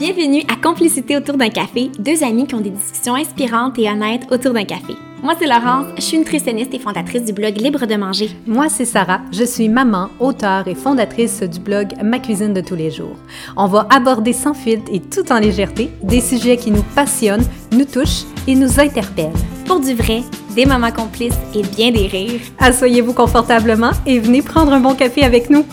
[0.00, 4.22] Bienvenue à Complicité autour d'un café, deux amis qui ont des discussions inspirantes et honnêtes
[4.30, 4.94] autour d'un café.
[5.22, 8.30] Moi, c'est Laurence, je suis nutritionniste et fondatrice du blog Libre de manger.
[8.46, 12.76] Moi, c'est Sarah, je suis maman, auteure et fondatrice du blog Ma cuisine de tous
[12.76, 13.14] les jours.
[13.58, 17.84] On va aborder sans filtre et tout en légèreté des sujets qui nous passionnent, nous
[17.84, 19.36] touchent et nous interpellent.
[19.66, 20.22] Pour du vrai,
[20.56, 22.40] des moments complices et bien des rires.
[22.58, 25.66] Asseyez-vous confortablement et venez prendre un bon café avec nous.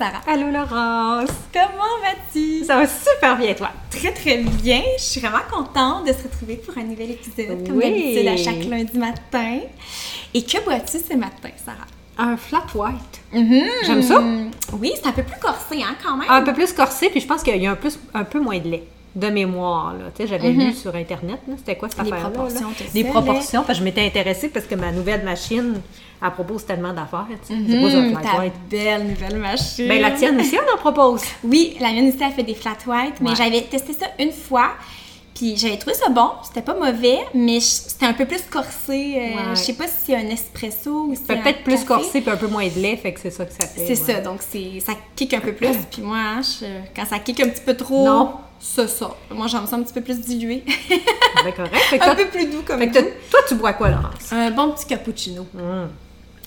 [0.00, 0.22] Sarah.
[0.26, 1.28] Allô Laurence.
[1.52, 2.64] Comment vas-tu?
[2.64, 3.68] Ça va super bien toi?
[3.90, 4.80] Très très bien.
[4.96, 7.82] Je suis vraiment contente de se retrouver pour un nouvel épisode, comme Oui.
[8.14, 9.58] d'habitude à chaque lundi matin.
[10.32, 11.84] Et que bois-tu ce matin, Sarah?
[12.16, 13.20] Un flat white.
[13.30, 13.62] Mhm.
[13.84, 14.22] J'aime ça.
[14.72, 16.30] Oui, c'est un peu plus corsé, hein, quand même.
[16.30, 18.58] Un peu plus corsé, puis je pense qu'il y a un, plus, un peu moins
[18.58, 18.84] de lait.
[19.16, 20.04] De mémoire, là.
[20.14, 22.30] Tu sais, j'avais lu sur Internet, c'était quoi cette Les affaire-là?
[22.30, 23.10] proportions, là?
[23.10, 25.80] proportions, parce que je m'étais intéressée parce que ma nouvelle machine,
[26.22, 27.60] elle propose tellement d'affaires, tu sais.
[27.68, 29.88] C'est quoi ça, Mhm, flat belle nouvelle machine.
[29.88, 31.22] Ben, la tienne aussi, elle en propose.
[31.44, 33.36] Oui, la mienne aussi, elle fait des flat white, mais Ouais.
[33.36, 34.70] j'avais testé ça une fois,
[35.34, 39.16] puis j'avais trouvé ça bon, c'était pas mauvais, mais c'était un peu plus corsé.
[39.16, 39.34] euh, Ouais.
[39.50, 41.86] Je sais pas si c'est un espresso ou si Peut-être plus café.
[41.86, 43.86] corsé puis un peu moins de lait, fait que c'est ça que ça fait.
[43.92, 44.14] C'est ouais.
[44.14, 45.74] ça, donc c'est ça kick un peu plus.
[45.90, 48.34] Puis moi, hein, je- quand ça kick un petit peu trop, Non.
[48.60, 49.16] Ça sort.
[49.30, 50.64] Moi, j'aime ça un petit peu plus dilué.
[51.42, 51.74] Ben, correct.
[51.88, 52.98] Fait que un peu plus doux comme fait que
[53.30, 54.30] toi, tu bois quoi, Laurence?
[54.30, 55.46] Un bon petit cappuccino.
[55.56, 55.88] Hum.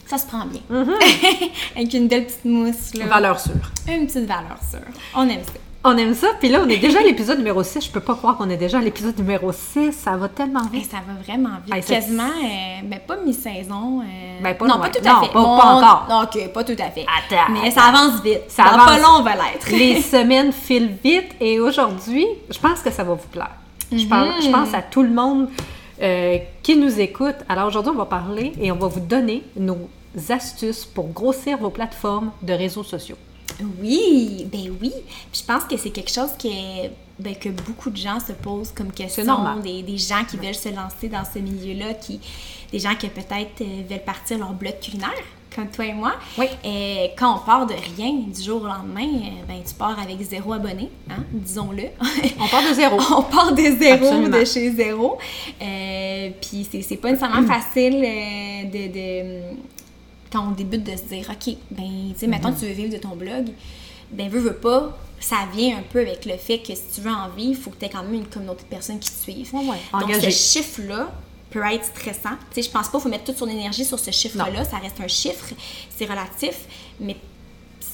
[0.05, 0.61] Ça se prend bien.
[0.69, 0.93] Mhm.
[1.75, 2.93] Avec une belle petite mousse.
[2.93, 3.05] Là.
[3.07, 3.53] Valeur sûre.
[3.87, 4.81] Une petite valeur sûre.
[5.15, 5.53] On aime ça.
[5.85, 7.83] On aime ça, puis là, on est déjà à l'épisode numéro 6.
[7.87, 9.91] Je peux pas croire qu'on est déjà à l'épisode numéro 6.
[9.91, 10.91] Ça va tellement Hey, vite.
[10.91, 11.75] ça va vraiment vite.
[11.75, 13.99] Hey, Quasiment, euh, mais pas mi-saison.
[13.99, 14.03] euh,
[14.41, 14.83] Ben, pas non, loin.
[14.85, 15.33] pas tout à Non, fait.
[15.33, 16.23] pas- pas encore.
[16.23, 17.01] Ok, pas tout à fait.
[17.05, 18.43] Attends, Mais ça avance vite.
[18.47, 18.85] Ça Dans avance.
[18.85, 19.69] pas long, on va l'être.
[19.71, 23.51] Les semaines filent vite et aujourd'hui, je pense que ça va vous plaire.
[23.91, 25.49] Je, pense, je pense à tout le monde
[26.01, 27.35] euh, qui nous écoute.
[27.49, 29.77] Alors aujourd'hui, on va parler et on va vous donner nos
[30.29, 33.17] astuces pour grossir vos plateformes de réseaux sociaux.
[33.81, 34.91] Oui, ben oui.
[35.31, 36.87] Puis je pense que c'est quelque chose que,
[37.19, 39.23] ben, que beaucoup de gens se posent comme question.
[39.63, 42.19] Des, des gens qui veulent se lancer dans ce milieu-là, qui,
[42.71, 45.11] des gens qui peut-être euh, veulent partir leur blog culinaire,
[45.55, 46.13] comme toi et moi.
[46.37, 46.47] Oui.
[46.63, 50.19] Et quand on part de rien du jour au lendemain, euh, ben, tu pars avec
[50.21, 51.83] zéro abonné, hein, disons-le.
[52.39, 52.97] On part de zéro.
[53.15, 54.39] on part de zéro, Absolument.
[54.39, 55.17] de chez zéro.
[55.61, 59.55] Euh, puis c'est, pas nécessairement facile euh, de, de-
[60.33, 62.59] Quand on débute de se dire, OK, ben, tu sais, maintenant Mm-hmm.
[62.59, 63.49] tu veux vivre de ton blog,
[64.11, 67.11] ben, veux, veux pas, ça vient un peu avec le fait que si tu veux
[67.11, 69.15] en vivre, il faut que tu aies quand même une communauté de personnes qui te
[69.15, 69.53] suivent.
[69.53, 69.77] Ouais, ouais.
[69.93, 70.31] Donc, Engagé.
[70.31, 71.11] ce chiffre-là
[71.51, 72.35] peut être stressant.
[72.51, 74.65] Tu sais, je pense pas qu'il faut mettre toute son énergie sur ce chiffre-là.
[74.65, 75.53] Ça reste un chiffre,
[75.95, 76.65] c'est relatif,
[76.99, 77.15] mais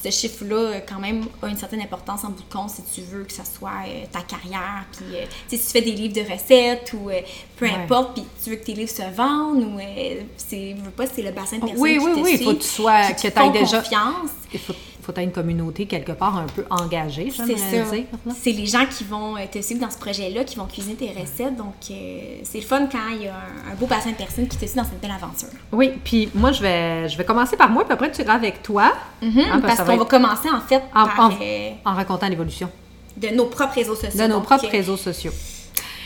[0.04, 3.24] ce chiffre-là, quand même, a une certaine importance en bout de compte si tu veux
[3.26, 4.86] que ça soit euh, ta carrière.
[4.96, 7.20] Puis, euh, tu sais, si tu fais des livres de recettes ou euh,
[7.58, 7.74] peu Ouais.
[7.74, 11.22] importe, puis tu veux que tes livres se vendent ou, euh, c'est, veux pas, c'est
[11.22, 13.02] le bassin de personnes Oui, qui oui, te oui, il suivent, faut que tu sois-
[13.14, 14.30] qui que t'ailles font déjà- confiance.
[14.54, 14.74] Il faut,
[15.12, 17.96] faut être une communauté quelque part un peu engagée, C'est ça.
[18.42, 21.10] C'est les gens qui vont euh, te suivre dans ce projet-là, qui vont cuisiner tes
[21.10, 21.56] recettes.
[21.56, 24.48] Donc, euh, c'est le fun quand il y a un, un beau bassin de personnes
[24.48, 25.50] qui te suivent dans cette belle aventure.
[25.72, 28.62] Oui, puis moi, je vais, je vais commencer par moi, puis après, tu iras avec
[28.64, 28.94] toi.
[29.22, 32.70] hein, Mhm, parce qu'on va commencer, en fait, en, par en- euh, en racontant l'évolution
[33.18, 34.22] de nos propres réseaux sociaux.
[34.22, 35.32] de nos Donc, propres euh, réseaux sociaux.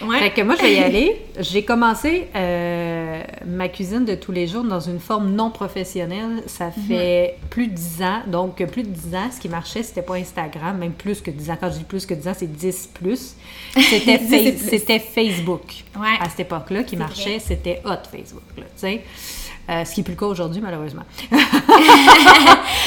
[0.08, 0.20] ouais.
[0.20, 1.22] Fait que moi, je vais y aller.
[1.40, 2.28] J'ai commencé
[3.46, 6.44] ma cuisine de tous les jours dans une forme non professionnelle.
[6.48, 6.84] Ça Mhm.
[6.88, 8.22] fait plus de 10 ans.
[8.28, 11.50] Donc, plus de 10 ans, ce qui marchait, c'était pas Instagram, même plus que 10
[11.50, 11.58] ans.
[11.60, 13.36] Quand je dis plus que 10 ans, c'est 10 plus.
[13.76, 14.70] C'était 10 et Fa- plus.
[14.70, 15.84] c'était Facebook.
[16.00, 16.18] Ouais.
[16.20, 18.44] À cette époque-là, qui marchait, c'était hot Facebook.
[18.58, 19.02] Là, tu sais.
[19.70, 21.04] Euh, ce qui n'est plus le cas aujourd'hui, malheureusement.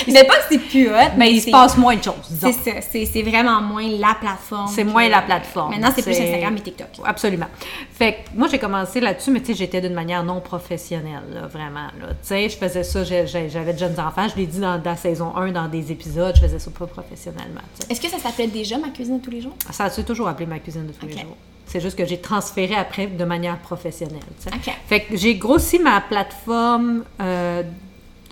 [0.09, 2.15] Mais pas que c'est plus hot, Mais il se passe moins de choses.
[2.29, 4.69] C'est ça, c'est vraiment moins la plateforme.
[4.69, 5.71] C'est moins la plateforme.
[5.71, 6.89] Maintenant, c'est plus Instagram et TikTok.
[7.05, 7.47] Absolument.
[7.93, 11.47] Fait que moi, j'ai commencé là-dessus, mais tu sais, j'étais d'une manière non professionnelle, là,
[11.47, 11.87] vraiment.
[12.01, 12.09] là.
[12.11, 14.97] Tu sais, je faisais ça, j'avais de jeunes enfants, je l'ai dit dans, dans la
[14.97, 17.63] saison 1, dans des épisodes, je faisais ça pas professionnellement.
[17.89, 19.55] Est-ce que ça s'appelait déjà ma cuisine de tous les jours?
[19.71, 21.13] Ça s'est toujours appelé ma cuisine de tous Ok.
[21.15, 21.37] les jours.
[21.67, 24.21] C'est juste que j'ai transféré après de manière professionnelle.
[24.87, 27.63] Fait que j'ai grossi ma plateforme, euh,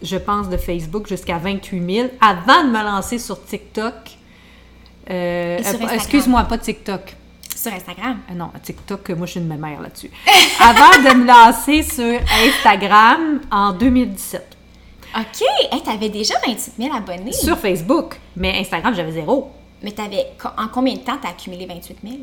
[0.02, 3.94] je pense, de Facebook jusqu'à 28 000 avant de me lancer sur TikTok.
[5.10, 5.88] Euh, euh.
[5.92, 7.16] Excuse-moi, pas TikTok.
[7.54, 8.18] Sur Instagram?
[8.30, 10.10] Euh, Non, TikTok, moi je suis une mère là-dessus.
[10.60, 14.56] Avant de me lancer sur Instagram en 2017.
[15.16, 15.46] OK!
[15.72, 17.32] Hey, t'avais déjà 28 000 abonnés.
[17.32, 19.52] Sur Facebook, mais Instagram, j'avais zéro.
[19.82, 20.26] Mais t'avais...
[20.58, 22.16] En combien de temps t'as accumulé 28 000?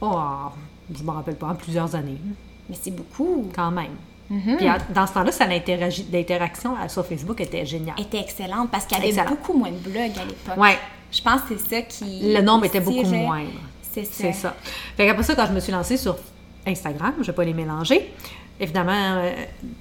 [0.00, 0.18] Oh,
[0.94, 2.18] je me rappelle pas, plusieurs années,
[2.68, 3.50] Mais c'est beaucoup.
[3.54, 3.92] quand même.
[4.28, 4.56] Mhm.
[4.56, 5.30] Puis à- dans ce temps-là,
[6.12, 7.94] l'interaction euh, sur Facebook était géniale.
[8.00, 9.30] était excellente parce qu'il y avait Excellent.
[9.30, 10.56] beaucoup moins de blogs à l'époque.
[10.56, 10.78] Ouais,
[11.12, 12.32] Je pense que c'est ça qui.
[12.34, 13.50] le nombre était beaucoup moindre.
[13.92, 14.10] C'est ça.
[14.16, 14.54] C'est ça.
[14.96, 16.16] Fait qu'après ça, quand je me suis lancée sur
[16.66, 18.12] Instagram, je vais pas les mélanger.
[18.58, 19.32] Évidemment, euh,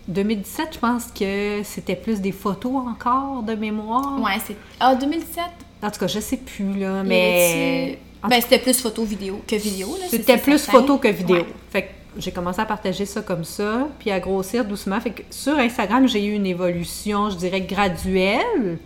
[0.08, 4.22] 2017, je pense que c'était plus des photos encore de mémoire.
[4.22, 4.56] Ouais, c'est.
[4.80, 5.44] Ah, 2007.
[5.82, 8.00] En tout cas, je sais plus, là, mais...
[8.30, 9.98] Ben, c'était plus photo vidéo que vidéo.
[10.10, 11.45] C'était plus photo que vidéo.
[11.69, 11.88] Fait que
[12.18, 15.00] j'ai commencé à partager ça comme ça, puis à grossir doucement.
[15.00, 18.77] Fait que sur Instagram, j'ai eu une évolution, je dirais, graduelle.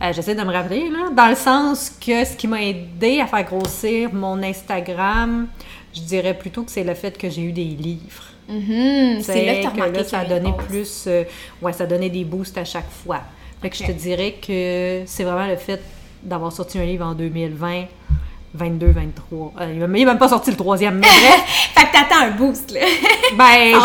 [0.00, 3.26] Euh, j'essaie de me rappeler, là, dans le sens que ce qui m'a aidé à
[3.26, 5.48] faire grossir mon Instagram,
[5.92, 8.24] je dirais plutôt que c'est le fait que j'ai eu des livres.
[8.48, 9.22] Mm-hmm.
[9.22, 11.04] C'est là que, que là, ça a donné plus...
[11.06, 11.24] Euh,
[11.60, 13.22] ouais, ça donnait des boosts à chaque fois.
[13.60, 15.80] Fait que je te dirais que c'est vraiment le fait
[16.22, 17.86] d'avoir sorti un livre en 2020
[18.54, 19.52] 22, 23.
[19.60, 21.42] Euh, il n'est même pas sorti le troisième, mais bref.
[21.74, 22.80] fait que t'attends un boost, là.
[23.36, 23.78] ben,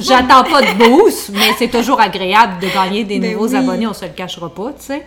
[0.00, 3.94] j'attends pas de boost, mais c'est toujours agréable de gagner des ben nouveaux abonnés, on
[3.94, 5.06] se le cachera pas, tu sais.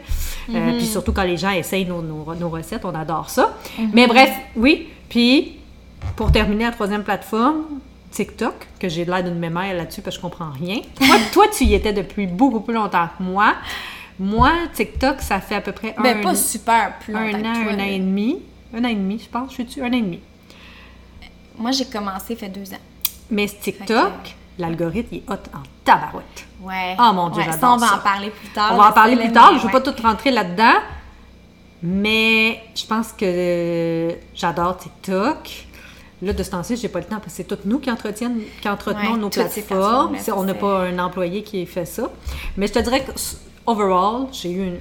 [0.49, 0.77] Euh, mm-hmm.
[0.77, 3.55] puis surtout quand les gens essayent nos, nos, recettes, on adore ça.
[3.79, 3.89] Mm-hmm.
[3.93, 4.89] Mais bref, oui.
[5.09, 5.57] Puis,
[6.15, 7.63] pour terminer la troisième plateforme,
[8.11, 10.81] TikTok, que j'ai l'air d'une mémère là-dessus parce que je comprends rien.
[10.95, 13.55] Toi, toi, tu y étais depuis beaucoup plus longtemps que moi.
[14.17, 16.23] Moi, TikTok, ça fait à peu près ben, un...
[16.23, 18.39] pas super plus Un an, un an et demi.
[18.75, 19.55] Un an et demi, je pense.
[19.55, 20.19] Je suis un an et demi.
[21.57, 22.79] Moi, j'ai commencé fait deux ans.
[23.31, 26.45] Mais TikTok, l'algorithme, il est hot en tabarouette.
[26.61, 26.95] Ouais.
[26.99, 27.73] Oh mon Dieu, j'adore ça.
[27.73, 28.71] on va en parler plus tard.
[28.73, 29.51] On va en parler plus tard.
[29.53, 30.79] Je ne veux pas tout rentrer là-dedans.
[31.81, 35.67] Mais je pense que j'adore TikTok.
[36.21, 38.41] Là, de ce temps-ci, j'ai pas le temps parce que c'est toutes nous qui, entretiennent,
[38.61, 40.17] qui entretenons nos plateformes.
[40.35, 42.09] on n'a pas un employé qui fait ça.
[42.57, 43.11] Mais je te dirais que
[43.67, 44.79] overall, j'ai eu une,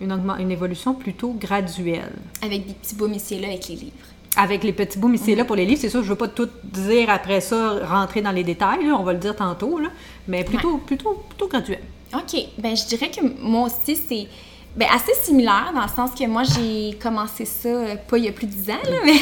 [0.00, 2.16] une, euh, une, évolution plutôt graduelle.
[2.42, 3.92] Avec des petits bouts ici là avec les livres.
[4.36, 6.28] Avec les petits bouts ici là pour les livres, c'est sûr, je ne veux pas
[6.28, 9.88] tout dire après ça, rentrer dans les détails, on va le dire tantôt, là,
[10.26, 11.80] mais plutôt, plutôt, plutôt graduel.
[12.14, 12.40] OK.
[12.58, 14.28] Ben, je dirais que moi aussi, c'est
[14.76, 18.28] ben, assez similaire, dans le sens que moi, j'ai commencé ça, euh, pas il y
[18.28, 18.74] a plus de 10 ans,
[19.04, 19.14] mais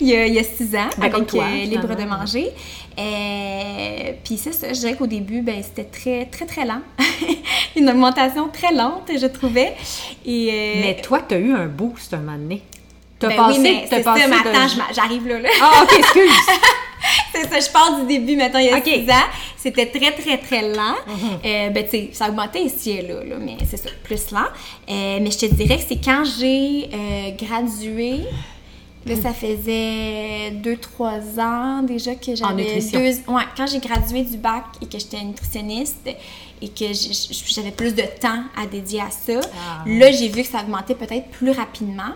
[0.00, 2.50] il, y a, il, y a, 6 ans, ben, avec toi, euh, Libre de manger.
[2.98, 6.82] Euh, puis c'est ça, je dirais qu'au début, ben, c'était très, très, très lent.
[7.76, 9.74] Une augmentation très lente, je trouvais.
[10.26, 12.62] Et, Mais toi, tu as eu un boost un moment donné.
[13.18, 14.94] T'as ben pensé, oui, mais c'est ça, de...
[14.94, 15.48] j'arrive là, là.
[15.60, 16.30] Ah, OK, excuse!
[17.32, 19.28] c'est ça, je pars du début, maintenant, il y a 6 ans.
[19.56, 20.96] C'était très, très, très lent.
[21.06, 21.38] Mhm.
[21.44, 24.38] Euh, ben, tu sais, ça augmentait ici et là, là mais c'est ça, plus lent.
[24.40, 28.20] Euh, mais je te dirais que c'est quand j'ai euh, gradué,
[29.06, 33.32] Là, ça faisait 2-3 ans déjà que j'avais deux.
[33.32, 36.06] Ouais, quand j'ai gradué du bac et que j'étais nutritionniste
[36.60, 39.84] et que j'avais plus de temps à dédier à ça, ah.
[39.86, 42.12] là, j'ai vu que ça augmentait peut-être plus rapidement.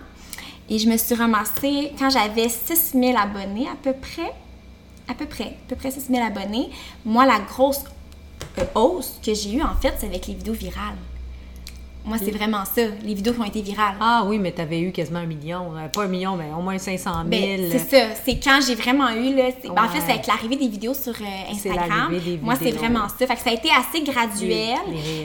[0.68, 4.32] Et je me suis ramassée, quand j'avais 6000 abonnés à peu près,
[5.08, 6.70] à peu près, à peu près 6000 abonnés,
[7.04, 7.84] moi, la grosse
[8.58, 10.96] euh, hausse que j'ai eue, en fait, c'est avec les vidéos virales.
[12.06, 13.94] Moi, c'est vraiment ça, les vidéos qui ont été virales.
[13.98, 15.74] Ah oui, mais tu avais eu quasiment un million.
[15.74, 17.28] Euh, pas un million, mais au moins 500 000.
[17.28, 18.14] Ben, c'est ça.
[18.22, 19.34] C'est quand j'ai vraiment eu.
[19.34, 22.12] Là, ben, en fait, c'est avec l'arrivée des vidéos sur euh, Instagram.
[22.42, 23.26] Moi, c'est vraiment ça.
[23.26, 24.76] Fait que ça a été assez graduel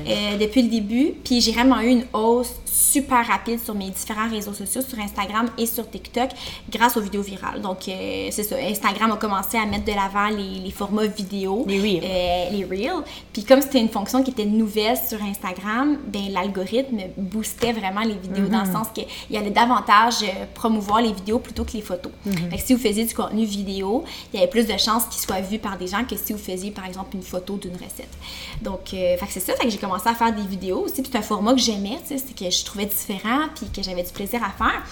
[0.07, 1.11] euh, depuis le début.
[1.23, 5.49] Puis j'ai vraiment eu une hausse super rapide sur mes différents réseaux sociaux, sur Instagram
[5.57, 6.29] et sur TikTok,
[6.69, 7.61] grâce aux vidéos virales.
[7.61, 8.55] Donc, c'est ça.
[8.55, 11.65] Instagram a commencé à mettre de l'avant les, formats vidéo.
[11.67, 12.51] Les Reels.
[12.51, 13.03] les Reels.
[13.33, 18.15] Puis comme c'était une fonction qui était nouvelle sur Instagram, ben l'algorithme boostait vraiment les
[18.15, 18.73] vidéos dans le mhm.
[18.73, 22.11] sens qu'il allait davantage euh, promouvoir les vidéos plutôt que les photos.
[22.25, 22.57] Mhm.
[22.57, 25.59] si vous faisiez du contenu vidéo, il y avait plus de chances qu'il soit vu
[25.59, 28.09] par des gens que si vous faisiez par exemple une photo d'une recette.
[28.61, 31.03] Donc, euh, c'est ça, que j'ai commencé à faire des vidéos aussi.
[31.03, 34.41] C'est un format que j'aimais, c'est que je trouvais différent puis que j'avais du plaisir
[34.43, 34.83] à faire.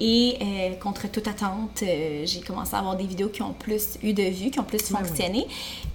[0.00, 3.98] Et euh, contre toute attente, euh, j'ai commencé à avoir des vidéos qui ont plus
[4.02, 5.46] eu de vues, qui ont plus fonctionné.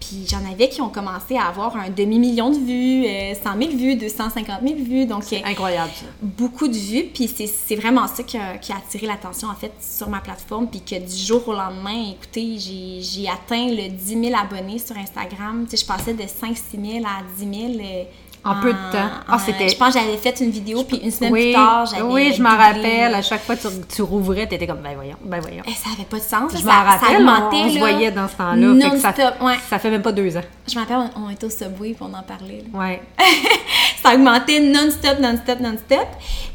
[0.01, 3.95] Puis j'en avais qui ont commencé à avoir un demi-million de vues, 100 000 vues,
[3.95, 5.05] 250 000 vues.
[5.05, 5.91] Donc, incroyable.
[6.21, 7.05] Beaucoup de vues.
[7.13, 10.67] Puis c'est vraiment ça qui a, attiré l'attention, en fait, sur ma plateforme.
[10.67, 15.65] Puis que du jour au lendemain, écoutez, j'ai atteint le 10 000 abonnés sur Instagram.
[15.69, 18.05] Tu sais, je passais de 5-6 000 à 10 000
[18.45, 19.09] en peu de temps.
[19.27, 19.69] Ah, c'était...
[19.69, 22.01] Je pense que j'avais fait une vidéo, puis une semaine plus tard, j'avais.
[22.01, 23.13] Oui, je m'en rappelle.
[23.15, 25.63] À chaque fois que tu, tu rouvrais, tu étais comme, ben voyons, ben voyons.
[25.65, 26.51] Et eh, ça avait pas de sens.
[26.59, 27.25] Je m'en rappelle.
[27.25, 28.99] on, se voyait dans ce temps-là.
[28.99, 29.55] Ça, ouais.
[29.69, 30.43] ça fait même pas deux ans.
[30.67, 32.63] Je me rappelle, on, était au subway, puis on en parlait.
[32.73, 33.01] Ouais.
[34.01, 36.07] ça a augmenté non-stop, non-stop, non-stop.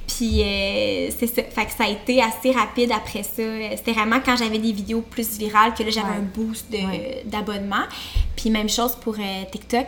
[0.07, 1.43] Puis euh, c'est ça.
[1.43, 3.43] Fait que ça a été assez rapide après ça.
[3.77, 6.67] C'était vraiment quand j'avais des vidéos plus virales que là, j'avais un boost
[7.25, 7.85] d'abonnement.
[8.35, 9.87] Puis même chose pour euh, TikTok.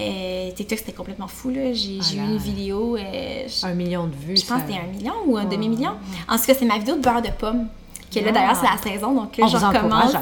[0.00, 1.50] Euh, TikTok, c'était complètement fou.
[1.50, 1.72] Là.
[1.72, 2.96] J'ai, eu une vidéo.
[2.96, 4.36] Euh, un million de vues.
[4.36, 5.92] Je pense que c'était un million ou un demi-million.
[6.28, 7.68] En tout cas, c'est ma vidéo de beurre de pomme.
[8.12, 10.14] Que là, d'ailleurs, c'est la saison, donc là, je recommence.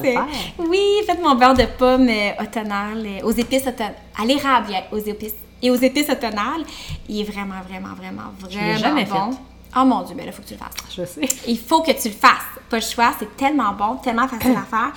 [0.58, 5.34] Oui, faites mon beurre de pomme euh, automnal, aux épices automnales, à l'érable aux épices.
[5.62, 6.64] Et aux épices automnales,
[7.08, 9.32] il est vraiment, vraiment, vraiment, vraiment jamais bon.
[9.32, 9.38] Fait.
[9.76, 10.96] Oh mon Dieu, ben là, il faut que tu le fasses.
[10.96, 11.28] Je sais.
[11.46, 12.46] Il faut que tu le fasses.
[12.70, 14.92] Pas le choix, c'est tellement bon, tellement facile à faire.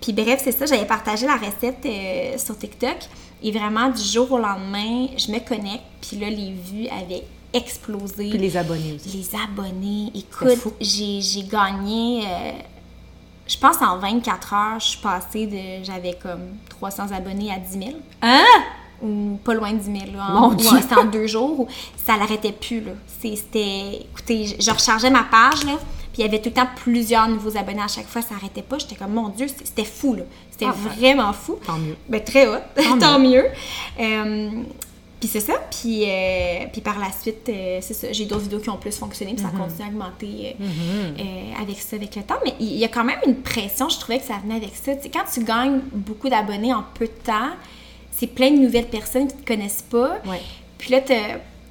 [0.00, 2.96] Puis bref, c'est ça, j'avais partagé la recette sur TikTok.
[3.46, 7.22] Et vraiment, du jour au lendemain, je me connecte, puis là, les vues avaient
[7.52, 8.30] explosé.
[8.30, 9.16] Puis les abonnés aussi.
[9.16, 12.52] Les abonnés, écoute, j'ai gagné, euh,
[13.46, 17.78] je pense en 24 heures, je suis passée de, j'avais comme 300 abonnés à 10
[17.78, 17.90] 000,
[18.22, 18.42] Hein?
[19.02, 20.68] ou pas loin de 10 000, là, Mon en- ou Dieu.
[20.70, 21.68] en- c'était en deux jours, ou
[22.04, 22.92] ça l'arrêtait plus, là.
[23.20, 25.72] C'était, écoutez, je, je rechargeais ma page, là,
[26.14, 28.62] puis il y avait tout le temps plusieurs nouveaux abonnés à chaque fois, ça arrêtait
[28.62, 30.22] pas, j'étais comme, mon Dieu, c'était fou, là.
[30.50, 31.58] C'était Ah vraiment fou.
[31.66, 31.96] Tant mieux.
[32.08, 33.44] Ben, très hot, Tant tant, mieux.
[34.00, 34.50] Euh,
[35.20, 38.60] puis c'est ça, puis, euh, puis par la suite, euh, c'est ça, j'ai d'autres vidéos
[38.60, 40.64] qui ont plus fonctionné, puis ça continue à augmenter euh,
[41.18, 42.38] euh, avec ça, avec le temps.
[42.44, 44.94] Mais il y a quand même une pression, je trouvais que ça venait avec ça.
[44.94, 47.50] Tu sais, quand tu gagnes beaucoup d'abonnés en peu de temps,
[48.12, 50.18] c'est plein de nouvelles personnes qui te connaissent pas.
[50.26, 50.40] Ouais.
[50.78, 51.12] Puis là, te-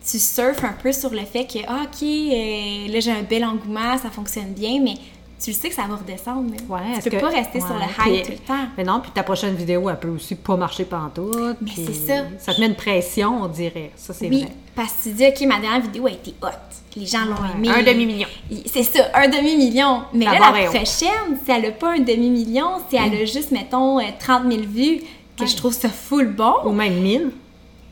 [0.10, 3.44] tu surfes un peu sur le fait que, ah, OK, euh, là, j'ai un bel
[3.46, 4.96] engouement, ça fonctionne bien, mais
[5.44, 6.52] tu le sais que ça va redescendre.
[6.70, 8.66] Ouais, tu peux que- pas rester sur le puis- tout le temps.
[8.78, 11.58] Mais non, puis ta prochaine vidéo, elle peut aussi pas marcher pantoute.
[11.62, 12.14] Mais c'est ça.
[12.40, 13.92] Ça te met une pression, on dirait.
[13.98, 14.52] Ça, c'est Oui, vrai.
[14.76, 16.48] parce que tu dis, OK, ma dernière vidéo a été hot.
[16.96, 17.70] Les gens l'ont Ouais, aimé.
[17.70, 18.28] un demi-million.
[18.52, 20.04] Il- C'est ça, un demi-million.
[20.14, 21.06] Mais La là, la prochaine, si
[21.52, 25.02] elle n'a pas un demi-million, si elle a juste, mettons, euh, 30 000 vues,
[25.38, 27.32] que je trouve ça full bon, Ou même mille.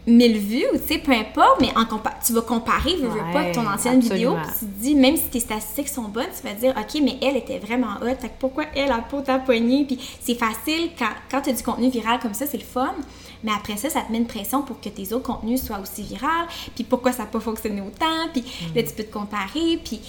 [0.07, 1.85] 1000 vues, ou tu sais, peu importe, mais en
[2.25, 5.15] tu vas comparer, veux, veux pas, avec ton ancienne vidéo, puis tu te dis, même
[5.15, 8.15] si tes statistiques sont bonnes, tu vas te dire, OK, mais elle était vraiment hot,
[8.19, 9.85] fait que pourquoi elle a pas ta poignée?
[9.85, 12.95] Puis c'est facile, quand, quand tu as du contenu viral comme ça, c'est le fun,
[13.43, 16.01] mais après ça, ça te met une pression pour que tes autres contenus soient aussi
[16.03, 18.75] virals, puis pourquoi ça n'a pas fonctionné autant, puis Mm.
[18.75, 19.99] là, tu peux te comparer, puis...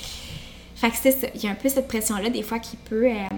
[0.75, 3.07] Fait que c'est ça, il y a un peu cette pression-là, des fois, qui peut
[3.07, 3.29] euh,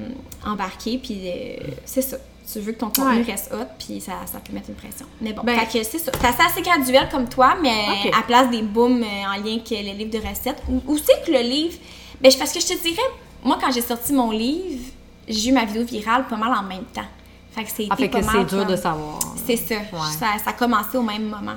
[0.46, 2.16] embarquer, puis euh, c'est ça.
[2.52, 3.22] Tu veux que ton contenu Ouais.
[3.22, 5.06] reste hot, puis ça, ça peut mettre une pression.
[5.20, 6.12] Mais bon, Ben- fait que c'est ça.
[6.14, 9.70] C'est assez, assez graduel comme toi, mais à place des booms euh, en lien avec
[9.70, 10.62] le livre de recettes.
[10.68, 11.78] Ou, c'est que le livre.
[12.20, 13.00] Ben, parce que je te dirais,
[13.42, 14.84] moi, quand j'ai sorti mon livre,
[15.26, 17.06] j'ai eu ma vidéo virale pas mal en même temps.
[17.52, 19.18] Fait que c'est Ah, c'est dur de savoir.
[19.46, 19.76] C'est ça.
[19.76, 19.98] Ouais.
[20.18, 20.26] ça.
[20.44, 21.56] Ça a commencé au même moment.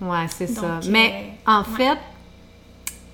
[0.00, 0.78] Ouais, c'est ça.
[0.88, 1.76] Mais euh, en ouais.
[1.76, 1.98] fait,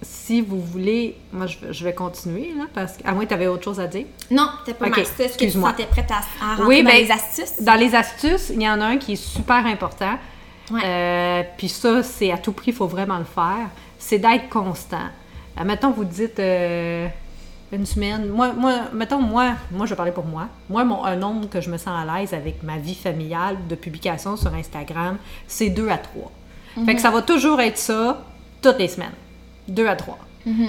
[0.04, 3.28] si vous voulez, moi je, vais- je vais continuer, là, parce que, à moins que
[3.30, 4.06] tu avais autre chose à dire.
[4.30, 5.24] Non, t'es pas Ok, mal ça.
[5.24, 7.60] Est-ce que tu sentais prête à, à rentrer Oui, dans ben, les astuces?
[7.62, 10.14] Dans les astuces, il y en a un qui est super important.
[10.70, 10.80] Ouais.
[10.84, 13.68] Euh, Puis ça, c'est à tout prix, il faut vraiment le faire.
[13.98, 15.08] C'est d'être constant.
[15.60, 17.06] Euh, mettons, vous dites euh,
[17.72, 18.28] une semaine.
[18.28, 20.48] Moi, moi, mettons, moi, moi, je vais parler pour moi.
[20.70, 23.74] Moi, mon, un nombre que je me sens à l'aise avec ma vie familiale de
[23.74, 26.30] publication sur Instagram, c'est 2 à 3.
[26.76, 26.86] Mhm.
[26.86, 28.22] Fait que ça va toujours être ça
[28.62, 29.12] toutes les semaines.
[29.68, 30.18] 2 à 3.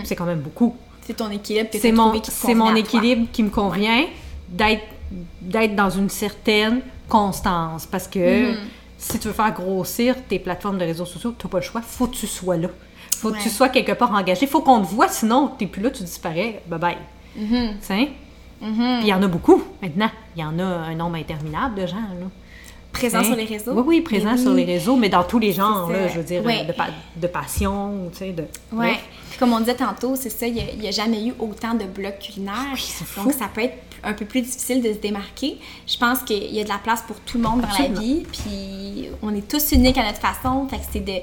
[0.04, 0.76] C'est quand même beaucoup.
[1.02, 4.06] C'est ton équilibre que C'est mon, qui c'est mon équilibre qui me convient
[4.50, 4.84] d'être,
[5.42, 7.86] d'être dans une certaine constance.
[7.86, 8.58] Parce que Mhm.
[8.98, 11.82] si tu veux faire grossir tes plateformes de réseaux sociaux, tu n'as pas le choix.
[11.82, 12.70] faut que tu sois là.
[13.18, 14.46] faut que tu sois quelque part engagé.
[14.48, 16.62] faut qu'on te voit, sinon tu n'es plus là, tu disparais.
[16.68, 16.98] Bye bye.
[17.38, 17.50] Mhm.
[17.80, 18.10] Tu sais?
[18.60, 18.70] Puis
[19.02, 20.10] il y en a beaucoup maintenant.
[20.36, 21.96] Il y en a un nombre interminable de gens.
[21.98, 22.28] Là.
[23.00, 23.24] Présent Hein?
[23.24, 23.72] sur les réseaux.
[23.74, 24.66] Oui, oui, présent sur oui.
[24.66, 26.66] les réseaux, mais dans tous les genres, là, je veux dire, Ouais.
[26.66, 28.44] de, pa- de passion, tu sais, de...
[29.30, 32.18] Puis comme on disait tantôt, c'est ça, il n'y a, jamais eu autant de blogs
[32.20, 32.56] culinaires.
[32.74, 33.24] Oui.
[33.24, 35.58] Donc ça peut être un peu plus difficile de se démarquer.
[35.88, 38.24] Je pense qu'il y a de la place pour tout le monde dans la vie.
[38.32, 40.68] Puis on est tous uniques à notre façon.
[40.70, 41.20] Fait que c'est de,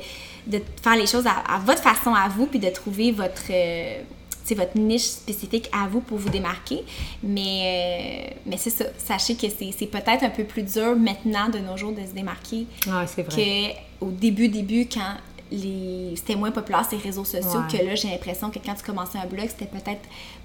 [0.59, 3.45] de faire les choses à, à votre façon à vous, puis de trouver votre.
[3.51, 4.03] euh,
[4.45, 6.83] sais, votre niche spécifique à vous pour vous démarquer.
[7.23, 8.85] Mais, euh, mais c'est ça.
[8.99, 12.13] Sachez que c'est c'est peut-être un peu plus dur maintenant de nos jours de se
[12.13, 12.67] démarquer
[13.07, 13.77] c'est vrai.
[14.01, 15.15] qu'au début, début, quand
[15.51, 16.15] les...
[16.17, 17.79] c'était moins populaire ces réseaux sociaux, Ouais.
[17.79, 20.01] que là, j'ai l'impression que quand tu commençais un blog, c'était peut-être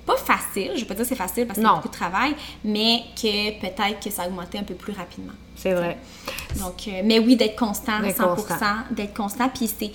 [0.06, 0.72] pas facile.
[0.76, 3.60] Je vais pas dire que c'est facile parce que c'est beaucoup de travail, mais que
[3.60, 5.34] peut-être que ça augmentait un peu plus rapidement.
[5.56, 5.98] C'est vrai.
[6.60, 8.76] Donc, euh, mais oui, d'être constant, D'être 100%, constant.
[8.92, 9.50] d'être constant.
[9.50, 9.92] Puis c'est.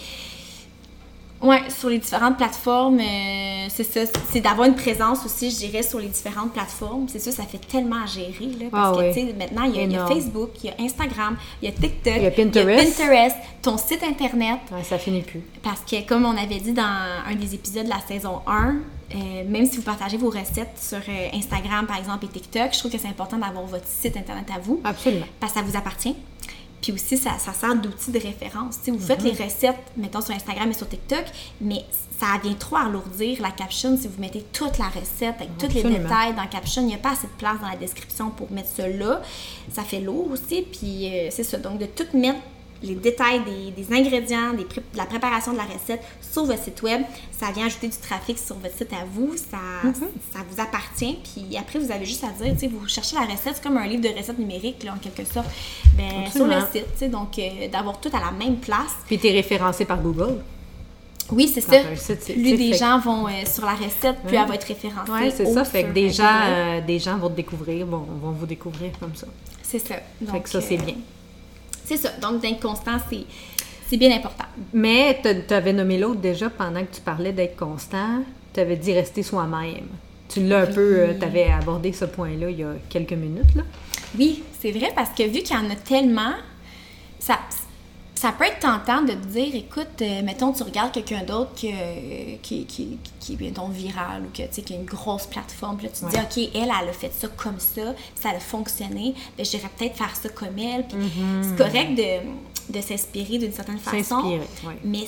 [1.43, 4.01] Ouais, sur les différentes plateformes, euh, c'est ça.
[4.31, 7.07] C'est d'avoir une présence aussi, je dirais, sur les différentes plateformes.
[7.09, 8.67] C'est ça, ça fait tellement à gérer, là.
[8.71, 9.13] Parce Ah que, oui.
[9.15, 10.15] tu sais, maintenant, il y, a, il y a Énorme.
[10.15, 12.97] Facebook, il y a Instagram, il y a TikTok, Il y a Pinterest.
[12.97, 14.61] Pinterest, ton site Internet.
[14.71, 15.41] Ouais, ça finit plus.
[15.63, 16.83] Parce que, comme on avait dit dans
[17.29, 18.77] un des épisodes de la saison 1,
[19.15, 22.79] euh, même si vous partagez vos recettes sur euh, Instagram, par exemple, et TikTok, je
[22.79, 25.27] trouve que c'est important d'avoir votre site Internet à vous Absolument.
[25.41, 26.15] parce que ça vous appartient.
[26.83, 28.79] Puis aussi, ça, ça sert d'outil de référence.
[28.79, 31.25] Tu sais, vous faites les recettes, mettons, sur Instagram et sur TikTok,
[31.61, 31.85] mais
[32.19, 35.83] ça vient trop alourdir la caption si vous mettez toute la recette avec tous les
[35.83, 36.83] détails dans la caption.
[36.83, 39.23] Il n'y a pas assez de place dans la description pour mettre là.
[39.73, 40.63] Ça fait lourd aussi.
[40.63, 41.59] Puis euh, c'est ça.
[41.59, 42.41] Donc, de tout mettre
[42.83, 46.83] les détails des, des ingrédients, des de la préparation de la recette sur votre site
[46.83, 49.59] web, ça vient ajouter du trafic sur votre site à vous, ça,
[50.33, 53.23] ça vous appartient, puis après vous avez juste à dire, tu sais, vous cherchez la
[53.23, 55.47] recette, c'est comme un livre de recettes numériques, là, en quelque sorte,
[55.97, 58.93] ben, sur le site, tu sais, donc euh, d'avoir tout à la même place.
[59.07, 60.39] Puis t'es référencé par Google.
[61.31, 61.77] Oui, c'est ça.
[61.97, 64.65] site, Plus tu des fait- gens vont euh, sur la recette, plus elle va être
[64.67, 65.11] référencée.
[65.13, 65.65] Oui, c'est ça.
[65.65, 69.27] Fait que des euh, des gens vont te découvrir, vont, vont vous découvrir comme ça.
[69.63, 69.95] C'est ça.
[69.95, 70.97] fait Donc, que ça, c'est bien.
[71.85, 72.11] C'est ça.
[72.21, 73.25] Donc, d'être constant, c'est,
[73.89, 74.45] C'est bien important.
[74.73, 78.23] Mais tu avais nommé l'autre déjà pendant que tu parlais d'être constant.
[78.55, 79.87] Tu avais dit rester soi-même.
[80.29, 83.55] Tu l'as un peu, tu avais abordé ce point-là il y a quelques minutes.
[83.55, 83.63] Là.
[84.19, 86.33] Oui, c'est vrai parce que vu qu'il y en a tellement,
[87.19, 87.39] ça,
[88.23, 91.73] ça peut être tentant de te dire, écoute, euh, mettons, tu regardes quelqu'un d'autre qui,
[92.41, 96.05] qui, qui, qui, est viral ou que, qui a une grosse plateforme, puis là, tu
[96.05, 97.83] te dis, OK, elle, elle a fait ça comme ça,
[98.15, 100.87] ça a fonctionné, ben, j'irais peut-être faire ça comme elle.
[100.87, 101.43] Puis Mm-hmm.
[101.43, 104.41] c'est correct de, de s'inspirer d'une certaine façon, ouais.
[104.85, 105.05] mais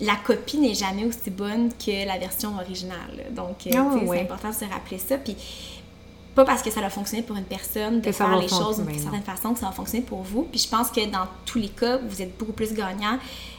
[0.00, 3.26] la copie n'est jamais aussi bonne que la version originale.
[3.32, 4.16] Donc, euh, Ah, ouais.
[4.16, 5.18] c'est important de se rappeler ça.
[5.18, 5.36] Puis,
[6.34, 9.22] pas parce que ça a fonctionné pour une personne de faire les choses d'une certaine
[9.22, 10.42] façon que ça va fonctionner pour vous.
[10.44, 13.18] Puis je pense que dans tous les cas, vous êtes beaucoup plus gagnant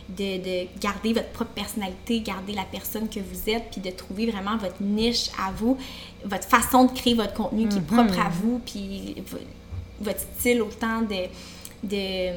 [0.10, 4.30] de, de garder votre propre personnalité, garder la personne que vous êtes, puis de trouver
[4.32, 5.78] vraiment votre niche à vous,
[6.26, 8.26] votre façon de créer votre contenu qui est propre Mm-hmm.
[8.26, 9.38] à vous, puis vo-
[10.02, 11.28] votre style autant de...
[11.84, 12.32] de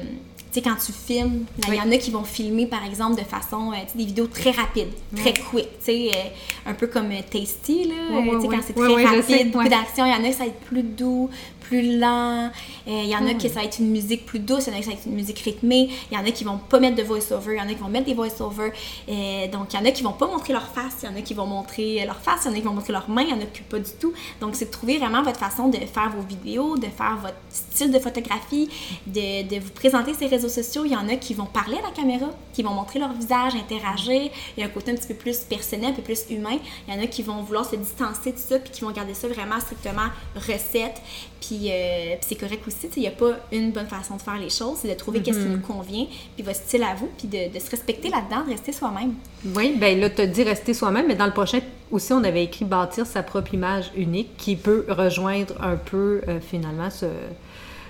[0.55, 1.77] sais, quand tu filmes, il Oui.
[1.77, 4.91] y en a qui vont filmer, par exemple, de façon, euh, des vidéos très rapides,
[5.15, 7.93] très quick, tu sais, euh, un peu comme euh, Tasty, là,
[8.23, 10.05] tu sais, quand c'est très rapide, beaucoup d'action.
[10.05, 11.29] Il y en a qui ça va être plus doux,
[11.67, 12.51] plus lent.
[12.87, 14.67] Euh, il y en a qui ça va être une musique plus douce.
[14.67, 15.89] Il y en a qui ça va être une musique rythmée.
[16.11, 17.55] Il y en a qui vont pas mettre de voice-over.
[17.55, 18.71] Il y en a qui vont mettre des voice-over.
[19.09, 20.97] Euh, donc, il y en a qui vont pas montrer leur face.
[21.03, 22.41] Il y en a qui vont montrer leur face.
[22.45, 23.23] Il y en a qui vont montrer leurs mains.
[23.23, 24.13] Il y en a qui pas du tout.
[24.41, 27.91] Donc, c'est de trouver vraiment votre façon de faire vos vidéos, de faire votre style
[27.91, 28.69] de photographie,
[29.07, 30.83] de, de vous présenter ces réseaux sociaux.
[30.85, 33.55] Il y en a qui vont parler à la caméra, qui vont montrer leur visage,
[33.55, 34.29] interagir.
[34.55, 36.57] Il y a un côté un petit peu plus personnel, un peu plus humain.
[36.87, 39.13] Il y en a qui vont vouloir se distancer de ça, puis qui vont garder
[39.13, 41.01] ça vraiment strictement recette.
[41.41, 42.77] Puis, euh, puis c'est correct aussi.
[42.81, 44.77] tu sais, Il n'y a pas une bonne façon de faire les choses.
[44.81, 47.59] C'est de trouver qu'est-ce qui nous convient, puis votre style à vous, puis de, de
[47.59, 49.13] se respecter là-dedans, de rester soi-même.
[49.55, 51.59] Oui, ben là, tu as dit rester soi-même, mais dans le prochain
[51.91, 56.39] aussi, on avait écrit bâtir sa propre image unique qui peut rejoindre un peu euh,
[56.39, 57.05] finalement ce,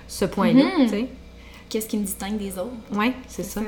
[0.08, 0.64] ce point-là.
[0.78, 1.06] Mhm.
[1.68, 2.70] Qu'est-ce qui me distingue des autres?
[2.92, 3.60] Oui, c'est ça.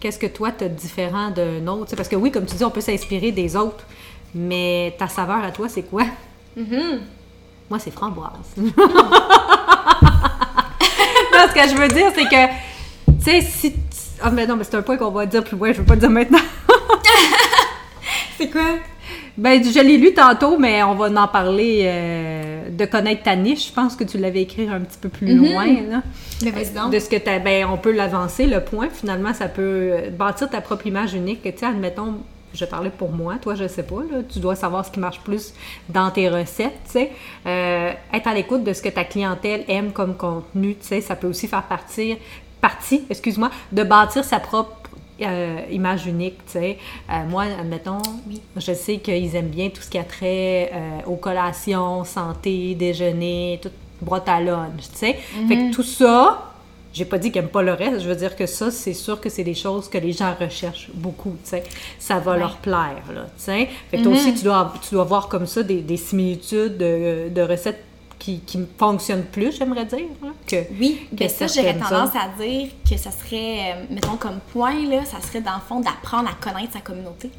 [0.00, 1.94] Qu'est-ce que toi, tu as différent d'un autre?
[1.94, 3.84] Parce que oui, comme tu dis, on peut s'inspirer des autres,
[4.34, 6.04] mais ta saveur à toi, c'est quoi?
[6.56, 7.00] Mhm.
[7.70, 8.30] Moi, c'est framboise.
[8.56, 8.64] non,
[11.48, 12.46] ce que je veux dire, c'est que,
[13.06, 13.74] tu sais, si.
[14.20, 15.96] Ah, mais non, mais c'est un point qu'on va dire plus loin, je veux pas
[15.96, 16.40] dire maintenant.
[18.36, 18.76] C'est quoi?
[19.36, 23.68] Ben, je l'ai lu tantôt, mais on va en parler euh, de connaître ta niche.
[23.68, 25.66] Je pense que tu l'avais écrit un petit peu plus loin.
[25.66, 26.02] Là.
[26.42, 26.92] Mais vas-y donc.
[26.92, 28.88] De ce que tu ben, on peut l'avancer, le point.
[28.90, 31.42] Finalement, ça peut euh, bâtir ta propre image unique.
[31.42, 32.16] Tu sais, admettons,
[32.54, 35.20] je parlais pour moi, toi, je sais pas, là, tu dois savoir ce qui marche
[35.20, 35.54] plus
[35.88, 37.12] dans tes recettes, tu sais.
[37.46, 41.16] Euh, être à l'écoute de ce que ta clientèle aime comme contenu, tu sais, ça
[41.16, 42.16] peut aussi faire partir,
[42.60, 44.72] partie, excuse-moi, de bâtir sa propre
[45.22, 46.78] euh, image unique, tu sais.
[47.10, 48.40] Euh, moi, admettons, Oui.
[48.56, 50.72] je sais qu'ils aiment bien tout ce qui a trait
[51.06, 55.12] aux collations, santé, déjeuner, toute boîte à lunch, tu sais.
[55.48, 56.49] Fait que tout ça,
[56.92, 59.20] j'ai pas dit qu'ils n'aiment pas le reste, je veux dire que ça, c'est sûr
[59.20, 61.64] que c'est des choses que les gens recherchent beaucoup, tu sais.
[61.98, 62.38] Ça va Ouais.
[62.40, 63.68] leur plaire, là, tu sais.
[63.90, 67.28] Fait que toi aussi, tu dois, tu dois voir comme ça des, des similitudes de,
[67.28, 67.84] de recettes
[68.18, 70.00] qui, qui fonctionnent plus, j'aimerais dire,
[70.46, 70.56] que...
[70.78, 74.74] Oui, que ben ça, j'aurais tendance à dire que ça serait, euh, mettons comme point,
[74.88, 77.30] là, ça serait dans le fond d'apprendre à connaître sa communauté.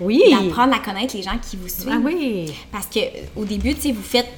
[0.00, 0.22] Oui!
[0.30, 1.90] D'apprendre à connaître les gens qui vous suivent.
[1.92, 2.52] Ah oui!
[2.70, 3.00] Parce que
[3.36, 4.28] au début, tu sais, vous faites.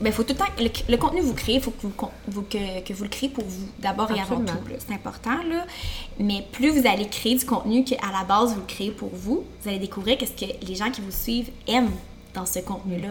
[0.00, 0.44] Ben, faut tout le temps.
[0.58, 3.02] Le, le contenu que vous créez, il faut que vous, con- vous- que, que vous
[3.04, 4.52] le créez pour vous, d'abord et avant tout.
[4.86, 5.64] C'est important, là.
[6.20, 9.44] Mais plus vous allez créer du contenu qu'à la base, vous le créez pour vous,
[9.62, 11.90] vous allez découvrir qu'est-ce que les gens qui vous suivent aiment
[12.34, 13.08] dans ce contenu-là.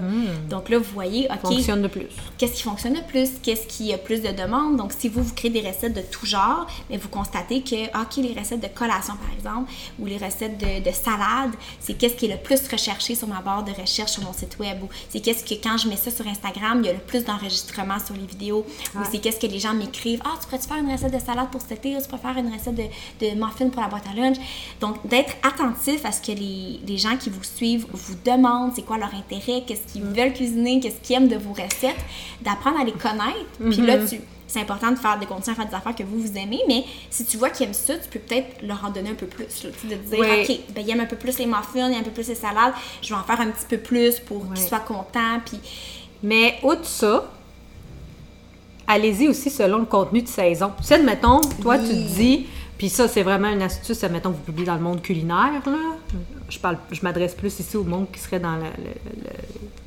[0.50, 2.06] Donc là, vous voyez, OK, Fonctionne de plus.
[2.38, 4.78] qu'est-ce qui fonctionne le plus, qu'est-ce qui a plus de demandes?
[4.78, 8.18] Donc, si vous, vous créez des recettes de tout genre, mais vous constatez que, OK,
[8.18, 12.26] les recettes de collation, par exemple, ou les recettes de, de salade, c'est qu'est-ce qui
[12.26, 15.20] est le plus recherché sur ma barre de recherche sur mon site web, ou c'est
[15.20, 18.16] qu'est-ce que, quand je mets ça sur Instagram, il y a le plus d'enregistrements sur
[18.16, 21.14] les vidéos, ou c'est qu'est-ce que les gens m'écrivent, ah, tu pourrais-tu faire une recette
[21.14, 22.84] de salade pour cet été, ou tu pourrais faire une recette de,
[23.26, 24.38] de muffins pour la boîte à lunch.
[24.80, 28.84] Donc, d'être attentif à ce que les, les gens qui vous suivent vous demandent, c'est
[28.84, 31.96] quoi leur intérêt, qu'est-ce qu'ils veulent cuisiner, qu'est-ce qu'ils aiment de vos recettes,
[32.42, 33.46] d'apprendre à les connaître.
[33.60, 36.20] Puis là, tu, c'est important de faire de continuer à faire des affaires que vous
[36.20, 39.10] vous aimez, mais si tu vois qu'ils aiment ça, tu peux peut-être leur en donner
[39.10, 39.64] un peu plus.
[39.64, 40.20] là, de dire.
[40.20, 42.36] OK, ben, ils aiment un peu plus les muffins, ils aiment un peu plus les
[42.36, 45.42] salades, je vais en faire un petit peu plus pour qu'ils soient contents.
[45.46, 45.60] Puis
[46.24, 47.30] Mais outre ça,
[48.88, 50.72] allez-y aussi selon le contenu de saison.
[50.78, 54.38] Tu sais, admettons, toi, tu te dis, puis ça, c'est vraiment une astuce, admettons que
[54.38, 55.96] vous publiez dans le monde culinaire, là.
[56.50, 58.66] Je parle, je m'adresse plus ici au monde qui serait dans le,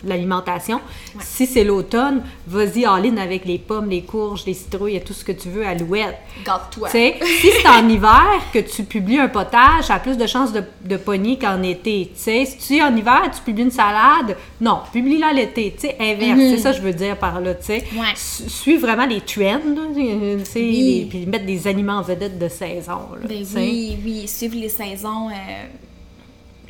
[0.04, 0.80] l'alimentation.
[1.20, 5.24] Si c'est l'automne, vas-y all-in avec les pommes, les courges, les citrouilles et tout ce
[5.24, 6.16] que tu veux, alouette.
[6.44, 6.88] Garde-toi.
[6.90, 10.52] Tu si c'est en hiver que tu publies un potage, ça a plus de chances
[10.52, 12.10] de, de pogner qu'en été.
[12.14, 15.76] Tu si tu en hiver, tu publies une salade, non, publie-la l'été.
[15.78, 16.38] Tu inverse.
[16.38, 17.84] C'est ça que je veux dire par là, tu sais.
[17.94, 18.14] Ouais.
[18.16, 19.60] Su- Suis vraiment les trends,
[19.94, 22.98] tu les- puis mettre des aliments en vedette de saison.
[23.20, 25.28] Là, Ben tu oui, oui, suivre les saisons.
[25.28, 25.32] euh,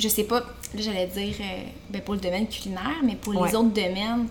[0.01, 0.47] je sais pas, là
[0.81, 3.49] j'allais dire euh, ben pour le domaine culinaire, mais pour Ouais.
[3.49, 4.27] les autres domaines,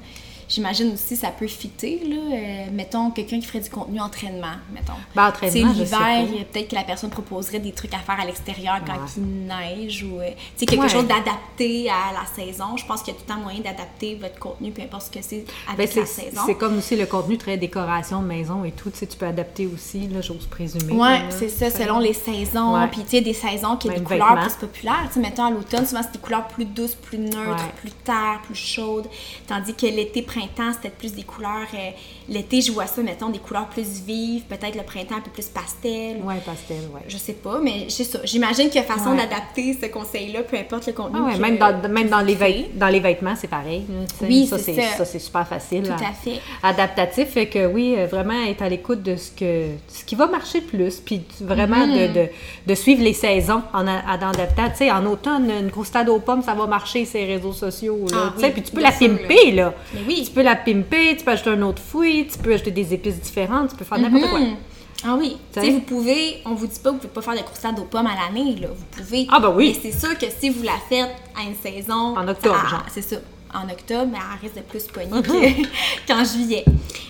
[0.50, 2.02] j'imagine aussi ça peut fitter.
[2.08, 4.94] Là, euh, mettons quelqu'un qui ferait du contenu entraînement, mettons.
[5.16, 8.80] Ben, entraînement, l'hiver, a peut-être que la personne proposerait des trucs à faire à l'extérieur
[8.86, 9.10] quand Ouais.
[9.18, 10.90] il neige ou euh, tu quelque Ouais.
[10.90, 12.76] chose d'adapté à la saison.
[12.78, 15.12] Je pense qu'il y a tout le temps moyen d'adapter votre contenu, peu importe ce
[15.12, 16.42] que c'est Ben, avec c'est la saison.
[16.46, 18.90] c'est comme aussi le contenu très décoration maison et tout.
[18.90, 20.94] Tu tu peux adapter aussi, là, j'ose présumer.
[20.94, 22.76] Ouais, là, c'est ça, selon les saisons.
[22.92, 24.42] Puis, tu sais, des saisons qui ont des couleurs vêtements.
[24.48, 25.04] plus populaires.
[25.08, 27.72] Tu sais, mettons à l'automne, souvent, c'est des couleurs plus douces, plus neutres, Ouais.
[27.82, 29.08] plus terres, plus chaudes.
[29.48, 30.38] Tandis que l'été, printemps,
[30.73, 31.67] c'était plus des couleurs.
[31.73, 31.89] euh,
[32.30, 34.43] l'été, je vois ça, mettons, des couleurs plus vives.
[34.43, 36.17] Peut-être le printemps un peu plus pastel.
[36.23, 37.02] Ouais, pastel, ouais.
[37.08, 38.19] Je sais pas, mais c'est ça.
[38.23, 39.17] J'imagine qu'il y a façon Ouais.
[39.17, 41.19] d'adapter ce conseil-là, peu importe le contenu.
[41.21, 42.36] Ah ouais, même dans, même dans, les
[42.75, 43.86] dans les vêtements, c'est pareil.
[43.89, 44.06] là.
[44.28, 44.97] Oui, ça, c'est ça.
[44.97, 45.84] ça, c'est super facile.
[45.84, 45.95] Tout là.
[46.10, 46.39] à fait.
[46.63, 50.28] Adaptatif, fait que oui, euh, vraiment être à l'écoute de ce que ce qui va
[50.28, 52.13] marcher plus, puis vraiment de, Mhm.
[52.13, 52.28] de,
[52.67, 54.69] de suivre les saisons en, adaptant.
[54.69, 58.06] Tu sais, en automne, une grosse stade aux pommes, ça va marcher ces réseaux sociaux.
[58.12, 59.73] Là, Ah tu sais, oui, puis tu peux la pimper, là.
[59.93, 60.29] Mais oui.
[60.30, 63.20] Tu peux la pimper, tu peux ajouter un autre fruit, tu peux ajouter des épices
[63.20, 64.39] différentes, tu peux faire n'importe quoi.
[64.39, 64.56] Mhm.
[65.04, 65.70] Ah oui, tu sais.
[65.72, 68.06] vous pouvez, on vous dit pas que vous pouvez pas faire de croustade aux pommes
[68.08, 68.68] à l'année, là.
[68.68, 69.28] Vous pouvez.
[69.32, 69.76] Ah, ben oui.
[69.84, 72.15] Mais c'est sûr que si vous la faites à une saison.
[72.18, 72.84] En octobre, genre.
[72.94, 73.15] C'est ça.
[73.54, 75.22] En octobre, mais elle risque de plus pogner Mhm.
[75.24, 75.68] que-
[76.08, 76.63] qu'en juillet.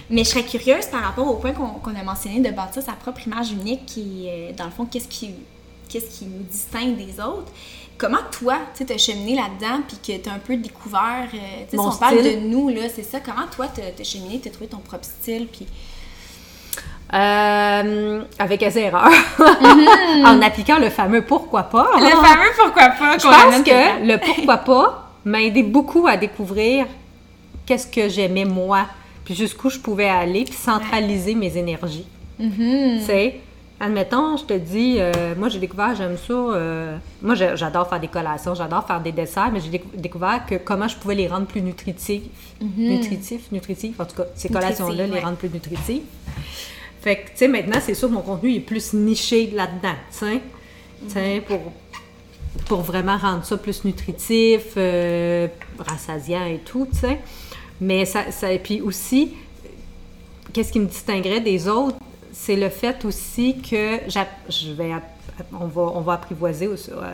[0.10, 2.94] Mais je serais curieuse par rapport au point qu'on qu'on a mentionné de bâtir sa
[2.94, 5.32] propre image unique qui, euh, dans le fond, qu'est-ce qui,
[5.90, 7.52] qu'est-ce qui nous distingue des autres.
[8.00, 11.68] Comment toi, tu t'as cheminé là-dedans puis que t'as un peu découvert, euh, tu sais,
[11.72, 14.68] si Mon on parle de nous, là, c'est ça, comment toi t'as cheminé, t'as trouvé
[14.68, 15.68] ton propre style puis...
[17.12, 19.12] Euh, avec des erreurs.
[20.26, 21.90] en appliquant le fameux pourquoi pas.
[21.96, 26.86] Le fameux pourquoi pas Je pense que le pourquoi pas m'a aidé beaucoup à découvrir
[27.66, 28.86] qu'est-ce que j'aimais moi,
[29.26, 32.08] puis jusqu'où je pouvais aller, puis centraliser mes énergies.
[32.40, 33.00] Mhm.
[33.00, 33.42] Tu sais,
[33.80, 36.34] admettons, je te dis, euh, moi j'ai découvert, j'aime ça.
[36.34, 40.56] euh, moi j'adore faire des collations, j'adore faire des desserts, mais j'ai décou- découvert que
[40.56, 42.24] comment je pouvais les rendre plus nutritifs.
[42.78, 46.04] Nutritifs, nutritifs, en tout cas, ces collations-là, les rendre plus nutritifs.
[47.02, 50.18] Fait que, tu sais, maintenant, c'est sûr que mon contenu est plus niché là-dedans, tu
[50.18, 50.42] sais.
[51.08, 51.60] Sais, pour,
[52.66, 55.48] pour vraiment rendre ça plus nutritif, euh,
[55.80, 57.20] rassasiant et tout, tu sais.
[57.80, 59.32] Mais ça, ça, et puis aussi,
[60.52, 61.96] qu'est-ce qui me distinguerait des autres,
[62.42, 64.00] c'est le fait aussi que
[64.50, 64.92] je vais,
[65.60, 67.12] on va, on va apprivoiser aussi, euh,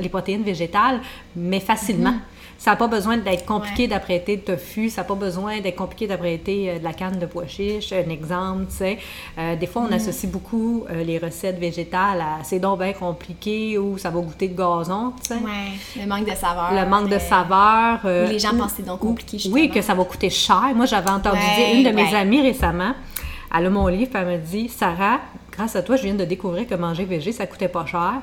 [0.00, 1.00] les protéines végétales,
[1.36, 2.14] mais facilement.
[2.56, 3.88] Ça n'a pas besoin d'être compliqué Ouais.
[3.88, 7.26] d'apprêter de tofu, ça n'a pas besoin d'être compliqué d'apprêter euh, de la canne de
[7.26, 8.98] pois chiche, un exemple, tu sais.
[9.38, 13.76] Euh, des fois, on associe beaucoup euh, les recettes végétales à c'est donc bien compliqué
[13.76, 15.34] ou ça va goûter de gazon, tu sais.
[15.34, 16.70] Ouais, le manque de saveur.
[16.72, 17.98] Le manque de saveur.
[18.28, 19.74] les gens ou- pensent que c'est donc compliqué, Oui, justement.
[19.74, 20.62] que ça va coûter cher.
[20.74, 22.94] Moi, j'avais entendu Ouais, dire, une de mes amies récemment,
[23.56, 25.20] elle a mon livre, puis elle m'a dit Sarah,
[25.52, 28.14] grâce à toi, je viens de découvrir que manger végé, ça coûtait pas cher.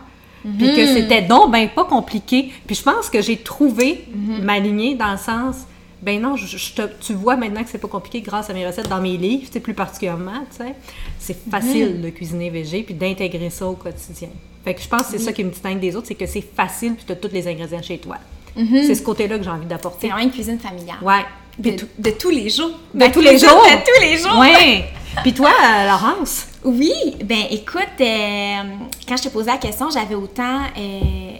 [0.43, 0.75] Puis Mhm.
[0.75, 2.51] que c'était donc ben pas compliqué.
[2.65, 4.43] Puis je pense que j'ai trouvé Mhm.
[4.43, 5.57] ma lignée dans le sens.
[6.01, 8.65] Ben non, je, je te- tu vois maintenant que c'est pas compliqué grâce à mes
[8.65, 10.73] recettes dans mes livres, tu sais, plus particulièrement, tu sais.
[11.19, 12.01] C'est facile Mhm.
[12.01, 14.29] de cuisiner végé puis d'intégrer ça au quotidien.
[14.65, 16.41] Fait que je pense que c'est ça qui me distingue des autres, c'est que c'est
[16.55, 18.17] facile puis tu as tous les ingrédients chez toi.
[18.55, 20.07] C'est ce côté-là que j'ai envie C'est d'apporter.
[20.07, 20.97] vraiment une cuisine familiale.
[21.03, 21.23] Ouais.
[21.61, 22.71] Puis De, de tous les jours.
[22.93, 23.49] de Ma tous les jours.
[23.49, 24.39] De tous les jours.
[24.39, 24.85] Ouais.
[25.23, 26.47] Puis toi, euh, Laurence?
[26.63, 26.91] Oui,
[27.23, 28.61] ben écoute, euh,
[29.07, 31.31] quand je te posais la question, j'avais autant, euh,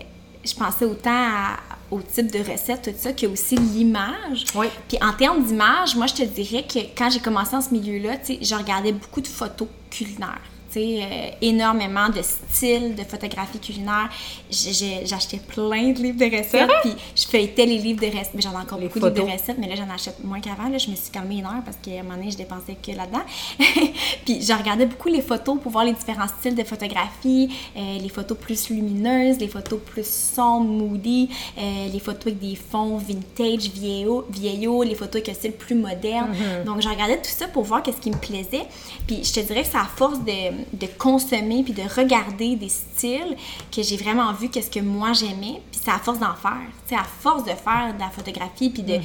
[0.43, 1.57] je pensais autant à-
[1.89, 4.45] au type de recette, tout ça, que aussi l'image.
[4.55, 4.67] Oui.
[4.88, 8.17] Puis en termes d'image, moi je te dirais que quand j'ai commencé dans ce milieu-là,
[8.17, 10.41] tu sais, je regardais beaucoup de photos culinaires.
[10.79, 14.10] Euh, énormément de styles de photographie culinaire.
[14.49, 18.31] J'achetais plein de livres de recettes, puis je feuilletais les livres de recettes.
[18.34, 20.39] Mais j'en ai encore Les beaucoup de livres de recettes, mais là j'en achète moins
[20.39, 20.69] qu'avant.
[20.69, 22.91] Là, je me suis calmée une heure parce qu'à un moment donné, je dépensais que
[22.91, 23.23] là-dedans.
[24.25, 28.10] puis je regardais beaucoup les photos pour voir les différents styles de photographie, euh, les
[28.10, 33.69] photos plus lumineuses, les photos plus sombres, moody, euh, les photos avec des fonds vintage,
[33.69, 36.29] vieillots, vieillots les photos avec un style plus moderne.
[36.65, 38.65] Donc je regardais tout ça pour voir qu'est-ce qui me plaisait.
[39.07, 42.69] Puis je te dirais que c'est à force de de consommer puis de regarder des
[42.69, 43.36] styles
[43.71, 45.62] que j'ai vraiment vu qu'est-ce que moi j'aimais.
[45.71, 46.62] Puis c'est à force d'en faire.
[46.88, 48.97] Sais, à force de faire de la photographie puis de,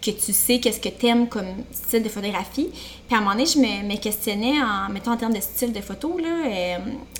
[0.00, 2.70] que tu sais qu'est-ce que t'aimes comme style de photographie.
[3.06, 5.72] Puis à un moment donné, je me, me questionnais en mettant en termes de style
[5.72, 6.18] de photo.
[6.18, 6.78] Là, euh,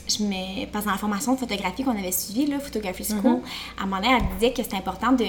[0.09, 3.41] je me, parce que dans la formation de photographie qu'on avait suivie, là, Photography School,
[3.79, 5.25] à un moment donné, elle disait que c'était important de,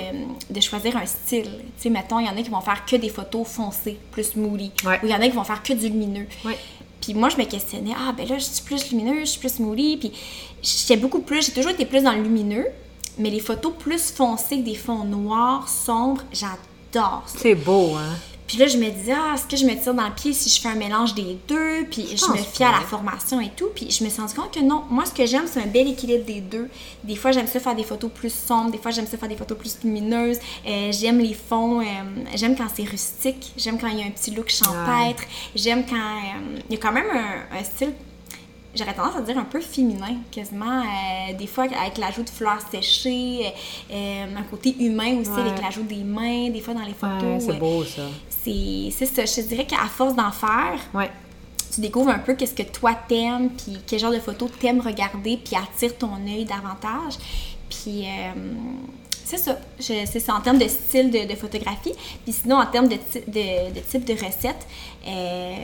[0.50, 1.60] de choisir un style.
[1.78, 4.36] Tu sais, mettons, il y en a qui vont faire que des photos foncées, plus
[4.36, 4.72] moody.
[4.86, 5.00] Ouais.
[5.04, 6.28] Ou il y en a qui vont faire que du lumineux.
[6.44, 6.58] Ouais.
[7.06, 9.60] Puis moi, je me questionnais, ah, ben là, je suis plus lumineux, je suis plus
[9.60, 9.98] moody.
[9.98, 10.12] Puis
[10.63, 12.65] j'étais beaucoup plus, j'ai toujours été plus dans le lumineux,
[13.20, 17.38] mais les photos plus foncées que des fonds noirs, sombres, j'adore ça.
[17.39, 18.15] C'est beau, hein?
[18.47, 20.49] Puis là, je me disais, ah, est-ce que je me tire dans le pied si
[20.49, 21.86] je fais un mélange des deux?
[21.89, 23.69] Puis je, me fie à la formation et tout.
[23.73, 24.84] Puis je me suis rendu compte que non.
[24.89, 26.69] Moi, ce que j'aime, c'est un bel équilibre des deux.
[27.03, 28.71] Des fois, j'aime ça faire des photos plus sombres.
[28.71, 30.38] Des fois, j'aime ça faire des photos plus lumineuses.
[30.67, 31.81] Euh, j'aime les fonds.
[31.81, 31.86] euh,
[32.36, 33.51] j'aime quand c'est rustique.
[33.58, 35.23] J'aime quand il y a un petit look champêtre.
[35.55, 37.93] J'aime quand euh, il y a quand même un, un style
[38.75, 40.81] j'aurais tendance à dire un peu féminin, quasiment.
[40.81, 43.47] euh, des fois, avec l'ajout de fleurs séchées,
[43.91, 45.41] euh, euh, un côté humain aussi, Ouais.
[45.41, 47.23] avec l'ajout des mains, des fois dans les photos.
[47.23, 48.03] Ouais, c'est beau, ça.
[48.29, 49.25] c'est c'est ça.
[49.25, 51.09] Je te dirais qu'à force d'en faire, Ouais.
[51.73, 55.38] tu découvres un peu qu'est-ce que toi t'aimes, puis quel genre de photos t'aimes regarder,
[55.38, 57.15] puis attire ton œil davantage.
[57.69, 58.31] Puis euh,
[59.25, 59.57] c'est ça.
[59.79, 61.93] C'est ça en termes de style de, de photographie.
[62.23, 64.65] Puis sinon, en termes de, de, de type de recette,
[65.07, 65.55] euh,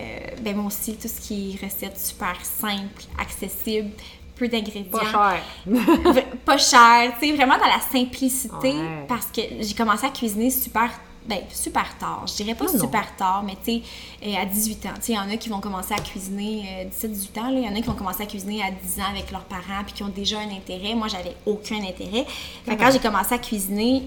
[0.42, 3.92] ben moi aussi, tout ce qui est recette super simple, accessible,
[4.36, 4.92] peu d'ingrédients.
[5.00, 5.44] Pas cher.
[6.46, 9.06] Pas cher, tu sais, vraiment dans la simplicité Ouais.
[9.08, 10.90] parce que j'ai commencé à cuisiner super
[11.28, 12.80] ben super tard, je dirais pas Non, non.
[12.80, 13.82] super tard, mais tu sais
[14.28, 16.88] euh, à 18 ans, tu sais il y en a qui vont commencer à cuisiner
[16.92, 19.10] 17 18 ans il y en a qui vont commencer à cuisiner à 10 ans
[19.12, 20.96] avec leurs parents puis qui ont déjà un intérêt.
[20.96, 22.26] Moi, j'avais aucun intérêt.
[22.66, 24.04] Fait quand j'ai commencé à cuisiner,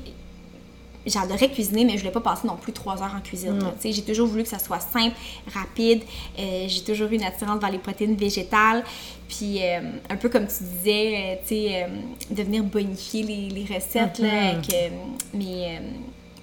[1.07, 3.59] j'adorais cuisiner, mais je voulais pas passer non plus trois heures en cuisine.
[3.83, 5.15] J'ai toujours voulu que ça soit simple,
[5.55, 6.03] rapide.
[6.39, 8.83] Euh, j'ai toujours eu une attirance vers les protéines végétales.
[9.29, 11.89] Puis, euh, un peu comme tu disais, euh, tu sais, euh,
[12.35, 14.49] de venir bonifier les, les recettes là, Mhm.
[14.59, 14.89] avec euh,
[15.35, 15.79] mes, euh,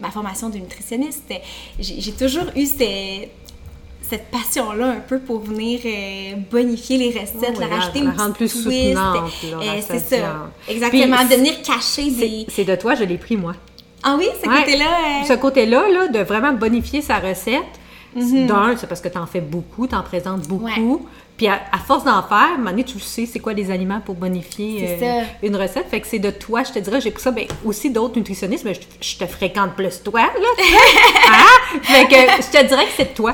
[0.02, 1.32] ma formation de nutritionniste.
[1.80, 3.30] J'ai toujours eu ces-
[4.10, 8.50] cette passion-là un peu pour venir euh, bonifier les recettes, la rajouter la rendre plus
[8.50, 10.50] soutenante, Euh, c'est ça.
[10.68, 11.18] Exactement.
[11.18, 12.46] Puis, de venir cacher des...
[12.50, 13.54] C'est de toi, je l'ai pris, moi.
[14.04, 14.58] Ah oui, ce Ouais.
[14.58, 14.86] côté-là...
[14.86, 17.62] euh, Ce côté-là, là, de vraiment bonifier sa recette,
[18.15, 18.47] Mhm.
[18.47, 20.65] d'un, c'est parce que tu en fais beaucoup, tu en présentes beaucoup.
[20.65, 21.08] Ouais.
[21.38, 23.71] Puis à, à force d'en faire, à un moment donné, tu sais c'est quoi les
[23.71, 25.88] aliments pour bonifier euh, une recette?
[25.89, 28.63] Fait que c'est de toi, je te dirais, j'ai pris ça, ben, aussi d'autres nutritionnistes,
[28.65, 30.30] mais je, je te fréquente plus toi, là.
[31.32, 31.80] Hein?
[31.82, 33.34] Fait que je te dirais que c'est de toi.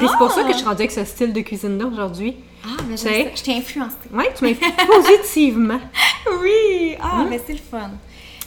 [0.00, 2.34] C'est pour ça que je suis rendue avec ce style de cuisine-là aujourd'hui.
[2.64, 3.94] Ah, mais je t'ai influencée.
[4.12, 5.80] Oui, tu m'as positivement.
[6.42, 6.96] Oui!
[7.00, 7.26] Ah, Hein?
[7.28, 7.90] mais c'est le fun.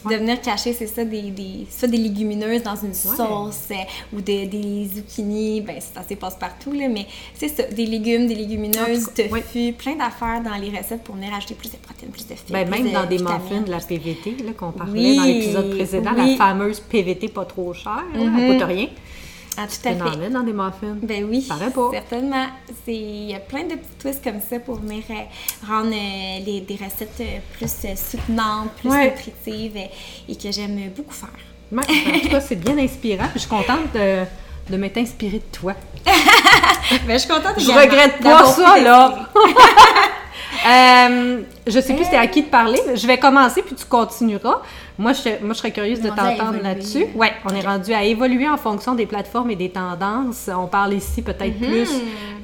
[0.10, 3.76] De venir cacher, c'est ça, des, des, soit des légumineuses dans une sauce euh,
[4.16, 8.28] ou des, des zucchini, ben ça se passe partout, là, mais c'est ça, des légumes,
[8.28, 12.12] des légumineuses, cas, tofu, plein d'affaires dans les recettes pour venir ajouter plus de protéines,
[12.12, 12.52] plus de fibres.
[12.54, 15.70] Ben, même de dans des muffins de la PVT là, qu'on parlait Oui, dans l'épisode
[15.76, 16.32] précédent, oui.
[16.32, 18.54] la fameuse PVT pas trop chère, là, elle Mhm.
[18.60, 18.88] coûte rien.
[19.58, 20.96] Ah, tout Tu à en dans des muffins.
[21.02, 21.90] Ben oui, Paraît pas.
[21.92, 22.46] certainement.
[22.86, 25.14] C'est- Il y a plein de petits twists comme ça pour venir euh,
[25.68, 29.12] rendre euh, les, des recettes euh, plus soutenantes, plus Ouais.
[29.12, 29.78] nutritives
[30.30, 31.30] et que j'aime beaucoup faire.
[31.76, 33.26] En tout cas, c'est bien inspirant.
[33.26, 34.24] puis Je suis contente de,
[34.70, 35.74] de m'être inspirée de toi.
[37.06, 39.28] Ben, je suis contente Je regrette pas ça, là.
[40.68, 42.80] Euh, je sais plus c'était à qui de parler.
[42.96, 44.62] Je vais commencer puis tu continueras.
[45.00, 47.06] Moi, je, moi, je serais curieuse de t'entendre là-dessus.
[47.16, 50.50] Ouais, on est rendu à évoluer en fonction des plateformes et des tendances.
[50.54, 51.68] On parle ici peut-être Mhm.
[51.70, 51.90] plus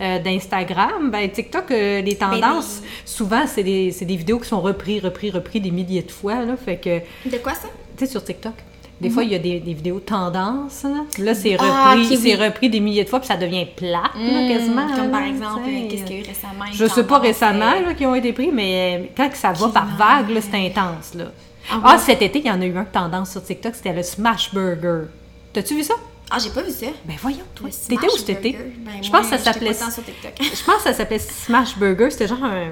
[0.02, 1.10] euh, d'Instagram.
[1.12, 5.34] Ben, TikTok, euh, les tendances, souvent, c'est des, c'est des vidéos qui sont reprises, reprises,
[5.34, 6.36] reprises des milliers de fois.
[6.46, 7.68] Là, fait que, De quoi ça?
[7.98, 8.54] tu sais, sur TikTok.
[9.02, 10.84] Des fois, il y a des, des vidéos tendances.
[10.84, 11.74] Là, Là, c'est repris, Mhm.
[11.76, 12.18] Ah, ok, oui.
[12.22, 14.88] c'est repris des milliers de fois, puis ça devient plate, là, quasiment.
[14.96, 16.66] Comme par exemple, qu'est-ce qu'il y a eu récemment?
[16.72, 19.52] Je sais pas récemment euh, là, qui ont été pris, mais euh, quand que ça
[19.52, 21.16] va par vague, c'est intense.
[21.16, 21.26] Là.
[21.70, 22.00] Ah Ah, ouais?
[22.00, 25.08] cet été, il y en a eu un tendance sur TikTok, c'était le Smash Burger.
[25.52, 25.96] T'as-tu vu ça?
[26.32, 26.88] Ah, j'ai pas vu ça.
[27.06, 27.70] Ben voyons, toi.
[27.88, 28.58] T'étais où cet été?
[28.80, 29.74] Ben, je pense que ça s'appelait.
[29.74, 32.10] Je pense que ça s'appelait Smash Burger.
[32.10, 32.70] C'était genre un.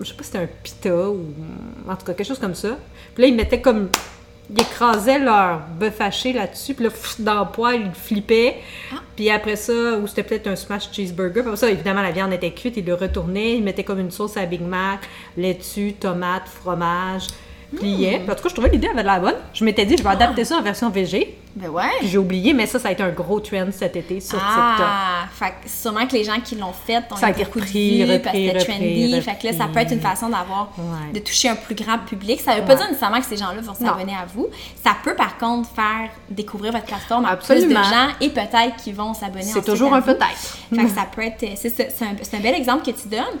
[0.00, 1.26] Je sais pas si c'était un pita ou.
[1.88, 2.70] En tout cas, quelque chose comme ça.
[3.14, 3.90] Puis là, ils mettaient comme.
[4.50, 6.74] Ils écrasaient leur bœuf haché là-dessus.
[6.74, 8.56] Puis là, pff, dans le poêle, ils le flippaient.
[8.92, 8.96] Ah.
[9.16, 11.40] Puis après ça, ou c'était peut-être un smash cheeseburger.
[11.40, 12.76] Puis après ça, évidemment, la viande était cuite.
[12.76, 13.56] Ils le retournaient.
[13.56, 15.00] Ils mettaient comme une sauce à Big Mac,
[15.36, 17.26] laitue, tomate, fromage.
[17.76, 18.22] Pliait.
[18.28, 19.34] En tout cas, je trouvais l'idée avait de la bonne.
[19.52, 21.38] Je m'étais dit, je vais adapter ça en version végé.
[21.56, 21.84] Ben ouais.
[22.00, 24.50] Puis j'ai oublié, mais ça, ça a été un gros trend cet été sur TikTok.
[24.54, 28.02] Ah, fait que sûrement que les gens qui l'ont fait ont Ça a été repris,
[28.02, 29.06] repris, parce que c'était repris, trendy.
[29.16, 29.22] repris.
[29.22, 31.12] Fait que là, ça peut être une façon d'avoir, Ouais.
[31.12, 32.40] de toucher un plus grand public.
[32.40, 34.48] Ça veut pas dire nécessairement que ces gens-là vont s'abonner à vous.
[34.82, 38.94] Ça peut par contre faire découvrir votre plateforme à plus de gens et peut-être qu'ils
[38.96, 40.58] vont s'abonner C'est toujours un peut-être.
[40.74, 43.38] Fait que ça peut être, c'est ça, c'est un, un bel exemple que tu donnes.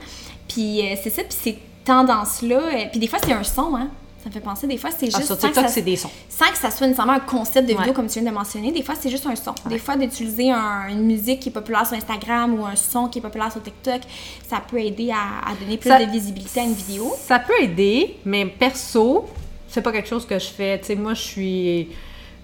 [0.48, 3.88] Puis euh, c'est ça, puis ces tendances-là, euh, puis des fois c'est un son, hein.
[4.24, 5.26] Ça me fait penser, des fois c'est Ah, juste.
[5.26, 6.08] sur sans que TikTok, c'est des sons.
[6.30, 8.82] sans que ça soit nécessairement un concept de vidéo comme tu viens de mentionner, des
[8.82, 9.54] fois c'est juste un son.
[9.68, 13.18] Des fois d'utiliser un- une musique qui est populaire sur Instagram ou un son qui
[13.18, 14.00] est populaire sur TikTok,
[14.48, 17.14] ça peut aider à, à donner plus Ça- de visibilité à une vidéo.
[17.18, 19.26] Ça peut aider, mais perso,
[19.68, 20.78] c'est pas quelque chose que je fais.
[20.80, 21.88] Tu sais, moi, je suis.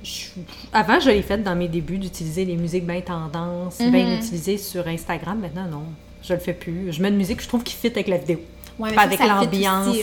[0.03, 0.27] je
[0.75, 4.15] Avant, je l'ai fait dans mes débuts d'utiliser les musiques bien tendances, bien Mhm.
[4.19, 5.39] utilisées sur Instagram.
[5.41, 5.85] Maintenant, non.
[6.23, 6.93] Je le fais plus.
[6.93, 8.39] Je mets une musique que je trouve qui fit avec la vidéo.
[8.81, 9.97] Ouais, avec l'ambiance.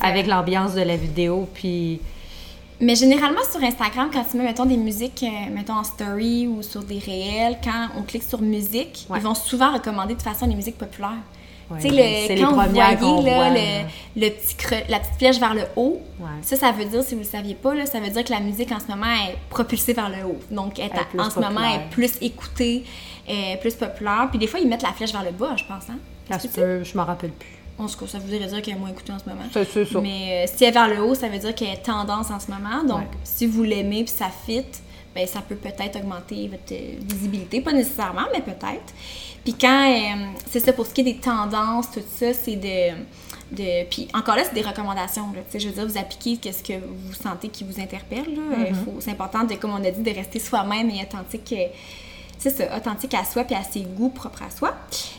[0.00, 2.00] Avec l'ambiance de la vidéo, puis.
[2.80, 6.62] Mais généralement sur Instagram, quand tu mets, mettons, des musiques, euh, mettons en story ou
[6.62, 9.18] sur des réels, quand on clique sur musique, Ouais.
[9.20, 11.10] ils vont souvent recommander de toute façon les musiques populaires.
[11.70, 14.82] Ouais, tu sais, le- c'est les quand vous voyez là, voit, le, le petit cre-
[14.88, 16.26] la petite flèche vers le haut, Ouais.
[16.42, 18.32] ça, ça veut dire, si vous ne le saviez pas, là, ça veut dire que
[18.32, 20.38] la musique en ce moment est propulsée vers le haut.
[20.50, 21.70] Donc, est Elle à- en ce moment, populaire.
[21.74, 22.82] elle est plus écoutée,
[23.60, 24.26] plus populaire.
[24.30, 25.84] Puis des fois, ils mettent la flèche vers le bas, je pense.
[25.88, 25.98] Hein?
[26.30, 27.61] Ça se peut, je m'en rappelle plus.
[27.78, 29.42] En tout cas, ça voudrait dire qu'elle est moins écoutée en ce moment.
[29.52, 30.00] C'est ça.
[30.00, 32.38] Mais euh, si elle est vers le haut, ça veut dire qu'elle est tendance en
[32.38, 32.84] ce moment.
[32.84, 33.18] Donc, Ouais.
[33.24, 34.64] si vous l'aimez puis ça fit,
[35.14, 37.60] ben, ça peut peut-être augmenter votre euh, visibilité.
[37.60, 38.92] Pas nécessairement, mais peut-être.
[39.44, 42.92] Puis quand, euh, c'est ça, pour ce qui est des tendances, tout ça, c'est de...
[43.56, 45.32] de puis encore là, c'est des recommandations.
[45.34, 45.40] Là.
[45.58, 48.38] Je veux dire, vous appliquez qu'est-ce que vous sentez qui vous interpelle.
[48.84, 51.52] faut- c'est important, de, comme on a dit, de rester soi-même et authentique.
[51.52, 51.66] euh,
[52.42, 54.74] c'est ça, authentique à soi puis à ses goûts propres à soi.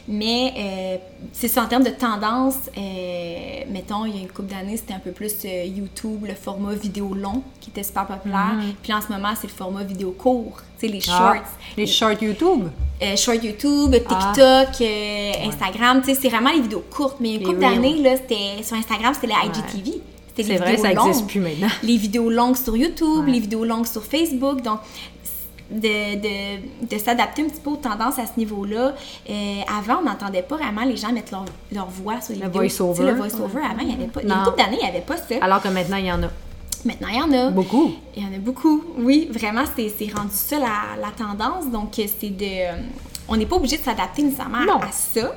[0.07, 0.97] Mais euh,
[1.31, 4.93] c'est ça, en termes de tendance, euh, mettons, il y a une couple d'années, c'était
[4.93, 8.55] un peu plus euh, YouTube, le format vidéo long qui était super populaire.
[8.81, 10.99] Puis en ce moment, c'est le format vidéo court, tu sais, les.
[11.09, 11.47] Ah, shorts.
[11.77, 12.67] les shorts YouTube?
[13.01, 14.67] Euh, short YouTube, TikTok, Ah.
[14.81, 17.17] euh, Instagram, tu sais, c'est vraiment les vidéos courtes.
[17.19, 20.01] Mais il y a une couple d'années, là, c'était sur Instagram, c'était les IGTV.
[20.35, 21.67] C'était les C'est vrai, vidéos ça n'existe plus maintenant.
[21.83, 23.31] les vidéos longues sur YouTube, Ouais.
[23.33, 24.61] les vidéos longues sur Facebook.
[24.61, 24.79] Donc,
[25.73, 28.93] de, de, de s'adapter un petit peu aux tendances à ce niveau-là.
[29.29, 32.47] Euh, avant, on n'entendait pas vraiment les gens mettre leur, leur voix sur les Le
[32.49, 32.93] vidéos.
[32.95, 34.21] sais, Le voice-over, avant, il n'y avait pas.
[34.21, 34.45] Il y a une Non.
[34.45, 35.35] couple d'années, il n'y avait pas ça.
[35.41, 36.27] Alors que maintenant, il y en a
[36.85, 37.49] Maintenant, il y en a.
[37.49, 37.93] beaucoup.
[38.15, 38.83] Il y en a beaucoup.
[38.97, 41.69] Oui, vraiment, c'est rendu ça la, la tendance.
[41.71, 42.75] Donc, c'est de.
[43.29, 44.79] On n'est pas obligé de s'adapter nécessairement Non.
[44.81, 45.33] à ça,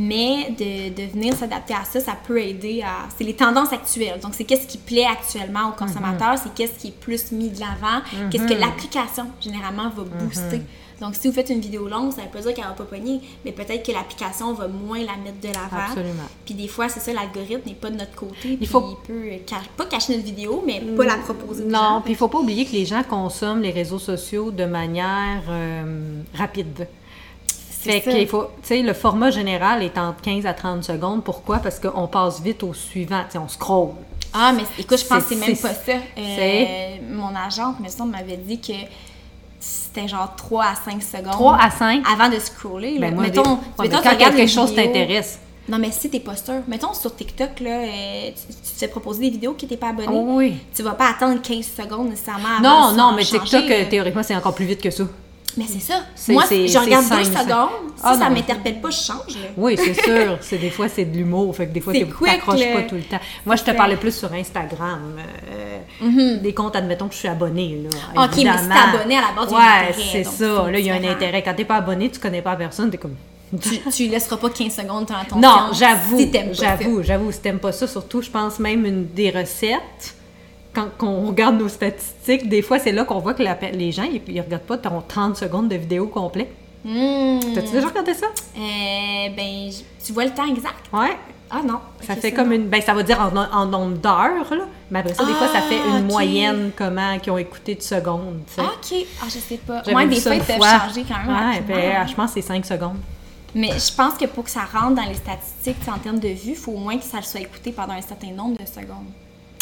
[0.00, 3.08] mais de, de venir s'adapter à ça, ça peut aider à.
[3.18, 4.20] C'est les tendances actuelles.
[4.20, 7.58] Donc, c'est qu'est-ce qui plaît actuellement aux consommateurs, c'est qu'est-ce qui est plus mis de
[7.58, 10.62] l'avant, qu'est-ce que l'application, généralement, va booster.
[11.00, 12.82] Donc, si vous faites une vidéo longue, ça ne veut pas dire qu'elle va pas
[12.84, 15.84] pogner, mais peut-être que l'application va moins la mettre de l'avant.
[15.90, 16.24] Absolument.
[16.44, 18.56] Puis des fois, c'est ça, l'algorithme n'est pas de notre côté.
[18.56, 21.70] puis faut- il peut pas cacher notre vidéo, mais pas la proposer.
[21.70, 21.94] gens.
[21.94, 25.42] Non, puis il faut pas oublier que les gens consomment les réseaux sociaux de manière
[25.48, 26.88] euh, rapide.
[27.80, 31.22] Fait qu'il faut, tu sais, le format général est entre 15 à 30 secondes.
[31.24, 31.58] Pourquoi?
[31.58, 33.20] Parce qu'on passe vite au suivant.
[33.26, 33.90] Tu sais, on scroll.
[34.34, 35.92] Ah, mais écoute, je pense que C'est- même pas ça.
[36.18, 38.72] Euh, mon agente, me semble, m'avait dit que
[39.60, 41.32] c'était genre 3 à 5 secondes.
[41.32, 42.02] 3 à 5.
[42.12, 42.98] Avant de scroller.
[42.98, 43.08] là.
[43.08, 43.56] Ben moi, mettons, des- ouais,
[43.88, 45.38] mettons, mais quand quelque chose t'intéresse.
[45.68, 46.54] Non, mais si t'es pas sûr.
[46.66, 49.88] Mettons sur TikTok, là, euh, tu, tu te fais proposer des vidéos qui t'es pas
[49.90, 50.08] abonné.
[50.10, 50.56] Oh oui.
[50.74, 53.78] Tu vas pas attendre 15 secondes nécessairement Non, avant non, s'en mais changer, TikTok, euh,
[53.80, 53.84] là.
[53.86, 55.04] théoriquement, c'est encore plus vite que ça.
[55.56, 56.04] Mais c'est ça.
[56.32, 57.68] Moi, je regarde deux secondes.
[57.96, 59.34] Si Ah, ça m'interpelle pas, je change.
[59.34, 59.48] là.
[59.56, 60.38] Oui, c'est sûr.
[60.40, 63.02] C'est des fois c'est de l'humour, fait que des fois tu t'accroches pas tout le
[63.02, 63.18] temps.
[63.44, 65.16] Moi, je te parlais plus sur Instagram.
[66.02, 67.88] euh, Des comptes, admettons que je suis abonnée là.
[68.14, 68.24] Mhm.
[68.24, 68.74] Ok, mais si t'es évidemment.
[68.94, 70.70] abonné, à la base, Ouais, c'est ça.
[70.70, 71.42] Là, il y a un intérêt.
[71.42, 73.16] Quand t'es pas abonné, tu connais pas la personne, t'es comme.
[73.62, 77.58] tu, tu laisseras pas 15 secondes dans ton Non, j'avoue, si j'avoue, j'avoue, si t'aimes
[77.58, 80.14] pas ça, surtout, je pense même une des recettes,
[80.98, 84.04] quand on regarde nos statistiques, des fois, c'est là qu'on voit que la les gens,
[84.04, 86.50] ils, ils regardent pas ton 30 secondes de vidéo complet.
[86.84, 87.40] Hmm.
[87.54, 88.26] T'as-tu déjà regardé ça?
[88.56, 89.70] Euh, ben,
[90.04, 90.86] tu vois le temps exact?
[90.92, 91.16] Ouais.
[91.50, 91.80] Ah non.
[92.02, 92.68] Ça fait comme une.
[92.68, 94.64] Ben, ça va dire en, en nombre d'heures, là.
[94.90, 96.10] Mais après ça, des fois, ça fait Ah, une ok.
[96.12, 98.62] moyenne, comment, qui ont écouté de secondes, tu sais.
[98.64, 99.06] Ah, ok.
[99.22, 99.82] Ah, je sais pas.
[99.90, 101.52] Moi, des fois, ils peuvent changer quand même.
[101.54, 102.98] Ouais, ben, je pense que c'est 5 secondes.
[103.54, 106.50] Mais je pense que pour que ça rentre dans les statistiques, en termes de vues,
[106.50, 109.06] il faut au moins que ça soit écouté pendant un certain nombre de secondes.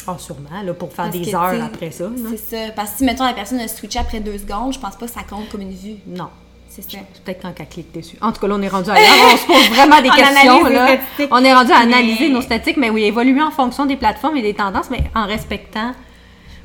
[0.09, 2.05] Ah, sûrement, là, pour faire Parce des que, heures après ça.
[2.31, 2.73] C'est ça.
[2.75, 5.13] Parce que si, mettons, la personne a switché après deux secondes, je pense pas que
[5.13, 5.97] ça compte comme une vue.
[6.07, 6.29] Non.
[6.69, 6.99] C'est ça.
[7.25, 8.17] Peut-être quand elle clique dessus.
[8.21, 9.09] En tout cas, là, on est rendu ailleurs.
[9.33, 10.65] On se pose vraiment des On questions.
[10.65, 10.97] Là.
[11.31, 14.37] On est rendu à Mais- analyser nos statistiques, mais oui, évoluer en fonction des plateformes
[14.37, 15.93] et des tendances, mais en respectant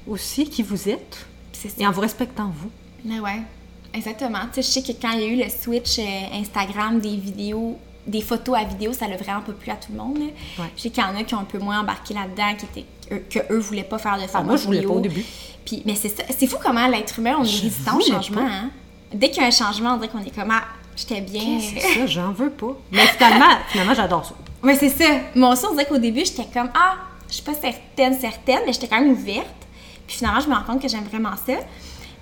[0.08, 1.26] aussi qui vous êtes
[1.78, 2.70] et en vous respectant vous.
[3.06, 3.42] Mais ouais,
[3.94, 4.40] exactement.
[4.54, 6.04] Tu sais, je sais que quand il y a eu le switch euh,
[6.40, 9.98] Instagram des vidéos, des photos à vidéo, ça l'a vraiment pas plu à tout le
[9.98, 10.18] monde.
[10.20, 10.66] Ouais.
[10.76, 12.86] Je sais qu'il y en a qui ont un peu moins embarqué là-dedans, qui étaient
[13.30, 14.94] que eux voulaient pas faire de Ah, format moi, je voulais vidéo.
[14.94, 15.26] pas au début.
[15.66, 18.42] Puis, mais c'est ça, c'est fou comment l'être humain, on est Je résistant au changement.
[18.42, 18.70] Hein?
[19.14, 20.64] Dès qu'il y a un changement, on dirait qu'on est comme ah,
[20.96, 21.60] j'étais bien.
[21.60, 22.78] C'est ça, j'en veux pas.
[22.92, 24.34] Mais finalement, finalement j'adore ça.
[24.64, 25.06] Ouais, c'est ça.
[25.36, 26.96] Moi aussi, on dirait qu'au début, j'étais comme ah,
[27.28, 29.46] je suis pas certaine, certaine, mais j'étais quand même ouverte.
[30.08, 31.54] Puis finalement, je me rends compte que j'aime vraiment ça.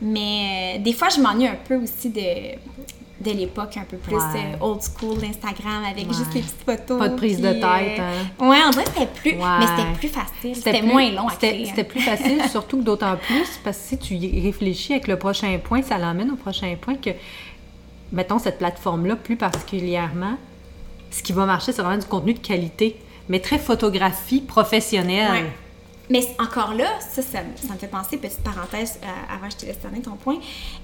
[0.01, 2.21] Mais euh, des fois, je m'ennuie un peu aussi de,
[3.19, 4.21] de l'époque un peu plus Ouais.
[4.61, 6.13] euh, old school d'Instagram avec Ouais.
[6.13, 6.97] juste les petites photos.
[6.99, 7.63] Pas de prise de tête,
[7.99, 8.47] euh, hein.
[8.49, 9.31] Ouais, on dirait que c'était plus.
[9.31, 9.57] Ouais.
[9.59, 10.55] Mais c'était plus facile.
[10.55, 11.63] C'était moins long à c'était- créer.
[11.63, 11.67] hein.
[11.69, 15.17] C'était plus facile, surtout que d'autant plus, parce que si tu y réfléchis avec le
[15.19, 17.09] prochain point, ça l'emmène au prochain point que,
[18.13, 20.37] mettons, cette plateforme-là, plus particulièrement,
[21.11, 22.95] ce qui va marcher, c'est vraiment du contenu de qualité,
[23.27, 25.45] mais très photographie professionnelle.
[26.09, 29.53] Mais encore là, ça, ça, me- ça me fait penser, petite parenthèse euh, avant que
[29.53, 30.37] je te laisse terminer ton point,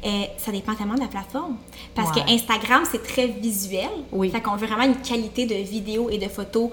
[0.05, 1.57] euh, ça dépend tellement de la plateforme.
[1.95, 2.23] Parce Ouais.
[2.23, 3.89] que Instagram, c'est très visuel.
[4.11, 4.30] Oui.
[4.30, 6.69] Fait qu'on veut vraiment une qualité de vidéo et de photos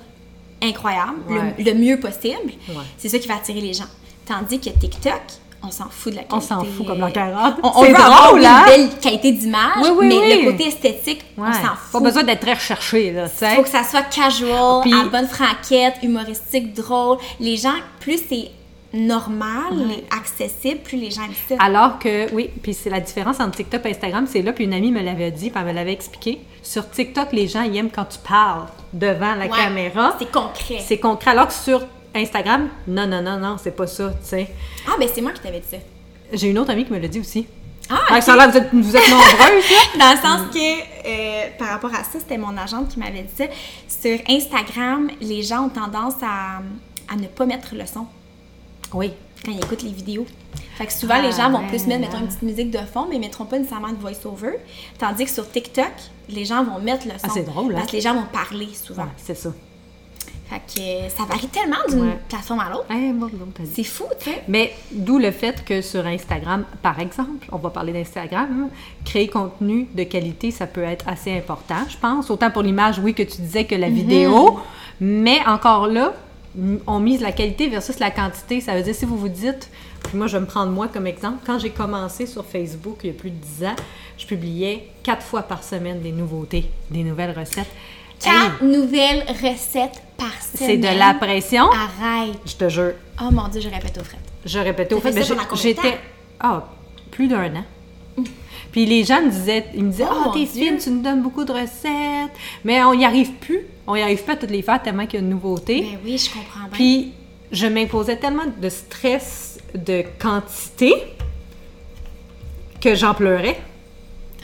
[0.63, 1.19] incroyable,
[1.59, 2.53] le- mieux possible.
[2.69, 2.75] Ouais.
[2.99, 3.89] C'est ça qui va attirer les gens.
[4.27, 5.21] Tandis que TikTok,
[5.65, 6.35] on s'en fout de la qualité.
[6.37, 7.55] On s'en fout comme la carotte.
[7.63, 8.65] On, on C'est veut avoir drôle, une hein?
[8.67, 10.43] belle qualité d'image, Oui, oui, mais oui.
[10.45, 11.53] le côté esthétique, on Ouais.
[11.53, 12.03] s'en Pas fout.
[12.03, 13.55] besoin d'être très recherché, là, tu sais.
[13.57, 17.19] faut que ça soit casual, Puis- à bonne franquette, humoristique, drôle.
[17.41, 18.51] Les gens, plus c'est
[18.95, 19.73] normal,
[20.17, 21.55] accessible, plus les gens aiment ça.
[21.65, 24.75] Alors que, oui, puis c'est la différence entre TikTok et Instagram, c'est là, puis une
[24.75, 26.41] amie me l'avait dit, puis elle me l'avait expliqué.
[26.63, 29.51] Sur TikTok, les gens, ils aiment quand tu parles devant la Ouais.
[29.57, 30.15] caméra.
[30.19, 30.79] C'est concret.
[30.87, 31.31] C'est concret.
[31.33, 31.81] Alors que sur
[32.15, 34.49] Instagram, non, non, non, non, c'est pas ça, tu sais.
[34.87, 35.77] Ah, ben c'est moi qui t'avais dit ça.
[36.33, 37.47] J'ai une autre amie qui me l'a dit aussi.
[37.91, 38.23] Ah, Ouais, ok.
[38.23, 39.99] ça a l'air, vous êtes, vous êtes nombreuses, là.
[39.99, 43.33] Dans le sens que, euh, par rapport à ça, c'était mon agente qui m'avait dit
[43.37, 43.45] ça.
[43.89, 46.61] Sur Instagram, les gens ont tendance à,
[47.13, 48.07] à ne pas mettre le son
[48.95, 49.13] Oui.
[49.45, 50.27] quand ils écoutent les vidéos.
[50.77, 53.07] Fait que souvent, Ah, les gens vont plus mettre, mettons, une petite musique de fond,
[53.11, 54.59] mais ils mettront pas nécessairement de voice-over.
[54.99, 55.93] Tandis que sur TikTok,
[56.31, 57.19] les gens vont mettre le son.
[57.25, 57.79] Ah, c'est drôle, hein?
[57.79, 59.03] Parce que les gens vont parler souvent.
[59.03, 59.51] Ouais, c'est ça.
[60.53, 62.19] Fait que euh, ça varie tellement d'une Ouais.
[62.29, 62.87] plateforme à l'autre.
[63.15, 63.29] Bon.
[63.73, 64.43] C'est fou, tu sais.
[64.49, 68.69] Mais d'où le fait que sur Instagram, par exemple, on va parler d'Instagram, hein,
[69.05, 72.31] créer contenu de qualité, ça peut être assez important, je pense.
[72.31, 73.95] Autant pour l'image, oui, que tu disais que la Mhm.
[73.95, 74.59] vidéo,
[75.01, 76.13] mais encore là,
[76.87, 78.61] on mise la qualité versus la quantité.
[78.61, 79.71] Ça veut dire, si vous vous dites,
[80.05, 83.07] puis moi je vais me prendre moi comme exemple, quand j'ai commencé sur Facebook il
[83.07, 83.77] y a plus de 10 ans,
[84.19, 87.71] je publiais quatre fois par semaine des nouveautés, des nouvelles recettes.
[88.25, 90.81] Hey, Quatre nouvelles recettes par c'est semaine.
[90.81, 92.39] de la pression, Arrête.
[92.47, 92.93] je te jure.
[93.21, 94.21] Oh mon Dieu, je répète aux frettes.
[94.45, 95.23] Je répétais au fait mais
[95.55, 95.99] j'étais.
[96.41, 96.65] Ah,
[97.11, 97.65] plus d'un an.
[98.73, 101.23] Puis les gens me disaient, ils me disaient, Oh, ah, t'es fine, tu nous donnes
[101.23, 102.33] beaucoup de recettes.
[102.65, 103.67] Mais on n'y arrive plus.
[103.87, 105.83] On n'y arrive pas à toutes les faire tellement qu'il y a une nouveauté.
[105.83, 106.71] Ben oui, je comprends bien.
[106.73, 107.13] Puis
[107.51, 110.95] je m'imposais tellement de stress de quantité
[112.81, 113.61] que j'en pleurais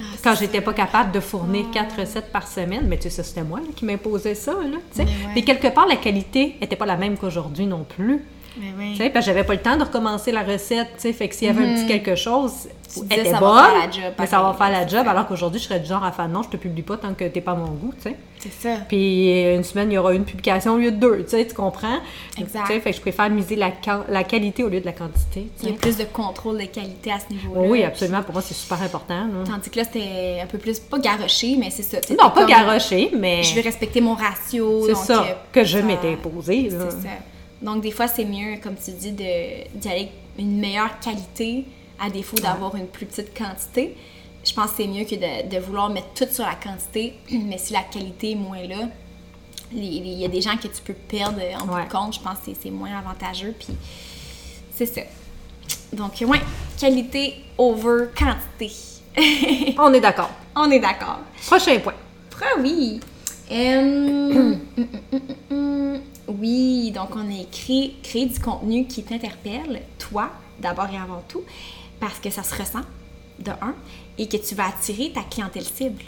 [0.00, 2.86] Ah, quand j'étais pas capable de fournir quatre recettes par semaine.
[2.88, 4.52] Mais tu sais, c'était moi là, qui m'imposais ça.
[4.52, 5.06] Là, tu sais.
[5.34, 8.24] Mais quelque part, la qualité n'était pas la même qu'aujourd'hui non plus.
[8.58, 8.92] Oui.
[8.92, 11.28] Tu sais, parce que j'avais pas le temps de recommencer la recette, tu sais, fait
[11.28, 12.52] que s'il y avait un petit quelque chose,
[12.92, 15.06] Tu elle était ça bonne, va faire la job, mais ça va faire la job,
[15.08, 17.24] alors qu'aujourd'hui, je serais du genre à faire non, je te publie pas tant que
[17.24, 18.16] t'es pas à mon goût, tu sais.
[18.40, 18.76] C'est ça.
[18.88, 21.46] Puis euh, une semaine, il y aura une publication au lieu de deux, tu sais,
[21.46, 21.98] tu comprends?
[22.38, 22.66] Exact.
[22.66, 23.72] Tu sais, fait que je préfère miser la,
[24.08, 27.10] la qualité au lieu de la quantité, Il y a plus de contrôle de qualité
[27.10, 27.68] à ce niveau-là.
[27.68, 29.26] Oui, absolument, pour moi, c'est super important.
[29.44, 31.98] Tandis que là, c'était un peu plus, pas garoché, mais c'est ça.
[32.10, 34.84] Non, pas comme, garoché, mais Je vais respecter mon ratio.
[34.86, 36.68] c'est ça euh, que je m'étais imposé.
[36.70, 37.08] C'est ça.
[37.62, 41.64] Donc, des fois, c'est mieux, comme tu dis, de- d'y aller avec une meilleure qualité
[42.00, 43.96] à défaut d'avoir une plus petite quantité.
[44.44, 47.58] Je pense que c'est mieux que de, de vouloir mettre tout sur la quantité, mais
[47.58, 48.88] si la qualité est moins là,
[49.72, 51.84] il y a des gens que tu peux perdre en bout Ouais.
[51.84, 52.14] de compte.
[52.14, 53.54] Je pense que c'est- moins avantageux.
[53.58, 53.74] Puis,
[54.74, 55.02] c'est ça.
[55.92, 56.40] Donc, ouais,
[56.78, 58.72] qualité over quantité.
[59.78, 60.30] On est d'accord.
[60.54, 61.18] On est d'accord.
[61.46, 61.94] Prochain point.
[62.30, 63.00] Pourquoi oui?
[63.50, 64.54] Euh,
[66.38, 70.30] oui, donc on a écrit créer du contenu qui t'interpelle, toi,
[70.60, 71.42] d'abord et avant tout,
[72.00, 72.82] parce que ça se ressent,
[73.38, 73.74] de un,
[74.18, 76.02] et que tu vas attirer ta clientèle cible.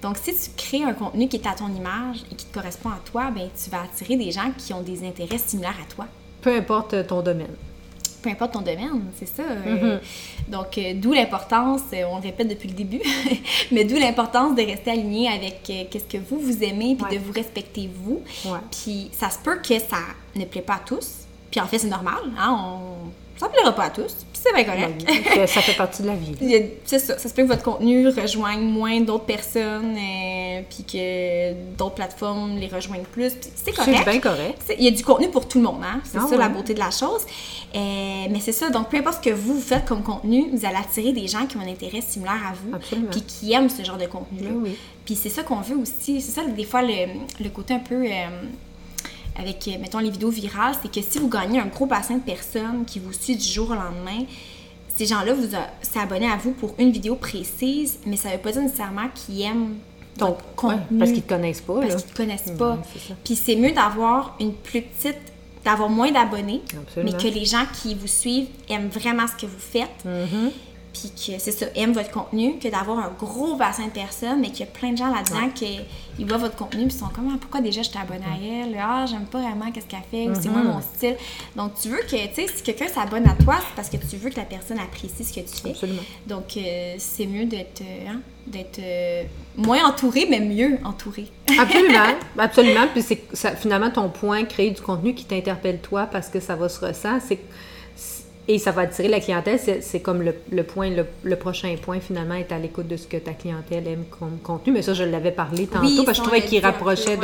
[0.00, 2.88] Donc, si tu crées un contenu qui est à ton image et qui te correspond
[2.88, 6.06] à toi, ben, tu vas attirer des gens qui ont des intérêts similaires à toi
[6.40, 7.54] Peu importe ton domaine.
[8.22, 9.42] Peu importe ton domaine, c'est ça.
[9.42, 9.98] euh,
[10.48, 13.00] donc, euh, d'où l'importance, euh, on le répète depuis le début,
[13.72, 17.18] mais d'où l'importance de rester aligné avec qu'est-ce que vous, vous aimez, puis Ouais.
[17.18, 18.22] de vous respecter vous.
[18.44, 18.58] Ouais.
[18.70, 19.98] Puis, ça se peut que ça
[20.36, 21.08] ne plaît pas à tous.
[21.50, 23.10] Puis, en fait, c'est normal, hein, on...
[23.38, 25.48] ça ne plaira pas à tous, c'est bien correct.
[25.48, 26.34] Ça fait partie de la vie.
[26.84, 31.52] C'est ça, ça se peut que votre contenu rejoigne moins d'autres personnes, euh, puis que
[31.78, 33.96] d'autres plateformes les rejoignent plus, c'est correct.
[34.04, 34.60] C'est bien correct.
[34.78, 36.00] Il y a du contenu pour tout le monde, hein?
[36.04, 37.22] C'est Ah ça la beauté de la chose.
[37.74, 37.78] Euh,
[38.30, 40.76] mais c'est ça, donc peu importe ce que vous, vous faites comme contenu, vous allez
[40.76, 42.72] attirer des gens qui ont un intérêt similaire à vous.
[43.10, 44.50] Puis qui aiment ce genre de contenu-là.
[44.52, 44.76] Oui, oui.
[45.04, 46.20] Puis c'est ça qu'on veut aussi.
[46.20, 46.94] C'est ça, des fois, le,
[47.40, 48.04] le côté un peu.
[48.04, 48.26] euh,
[49.38, 52.22] avec, euh, mettons, les vidéos virales, c'est que si vous gagnez un gros bassin de
[52.22, 54.24] personnes qui vous suivent du jour au lendemain,
[54.96, 55.48] ces gens-là vous
[55.80, 59.74] s'abonnent à vous pour une vidéo précise, mais ça veut pas dire nécessairement qu'ils aiment
[60.18, 61.80] Donc, votre contenu ouais, parce qu'ils te connaissent pas.
[61.80, 62.78] parce qu'ils te connaissent pas.
[62.92, 63.14] C'est ça.
[63.24, 65.18] Puis c'est mieux d'avoir une plus petite,
[65.64, 66.60] d'avoir moins d'abonnés,
[66.96, 70.04] mais que les gens qui vous suivent aiment vraiment ce que vous faites.
[70.06, 70.50] Mm-hmm.
[70.92, 74.50] Puis que c'est ça, aiment votre contenu, que d'avoir un gros bassin de personnes, mais
[74.50, 75.80] qu'il y a plein de gens là-dedans qui
[76.18, 79.06] ils voient votre contenu puis sont comme ah, pourquoi déjà je t'abonne à elle, ah
[79.08, 80.64] j'aime pas vraiment qu'est-ce qu'elle fait, ou c'est Mm-hmm.
[80.64, 81.16] moi mon style.
[81.56, 84.16] Donc tu veux que, tu sais, si quelqu'un s'abonne à toi, c'est parce que tu
[84.16, 85.70] veux que la personne apprécie ce que tu fais.
[85.70, 86.02] Absolument.
[86.26, 89.22] Donc euh, c'est mieux d'être hein, d'être euh,
[89.56, 91.28] moins entouré, mais mieux entouré.
[91.58, 92.86] Absolument, absolument.
[92.92, 96.68] Puis c'est finalement ton point, créer du contenu qui t'interpelle toi parce que ça va
[96.68, 97.38] se ressentir, c'est
[98.52, 99.58] et ça va attirer la clientèle.
[99.58, 103.06] C'est comme le, le point, le, le prochain point finalement est à l'écoute de ce
[103.06, 104.74] que ta clientèle aime comme contenu.
[104.74, 107.18] Mais ça, je l'avais parlé tantôt Oui, parce que je trouvais qu'il rapprochait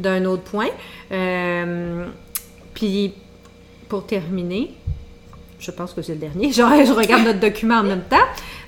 [0.00, 0.70] d'un autre point.
[1.12, 2.06] Euh,
[2.74, 3.14] puis
[3.88, 4.72] pour terminer,
[5.58, 6.48] je pense que c'est le dernier.
[6.52, 8.16] Je, je regarde notre document en même temps.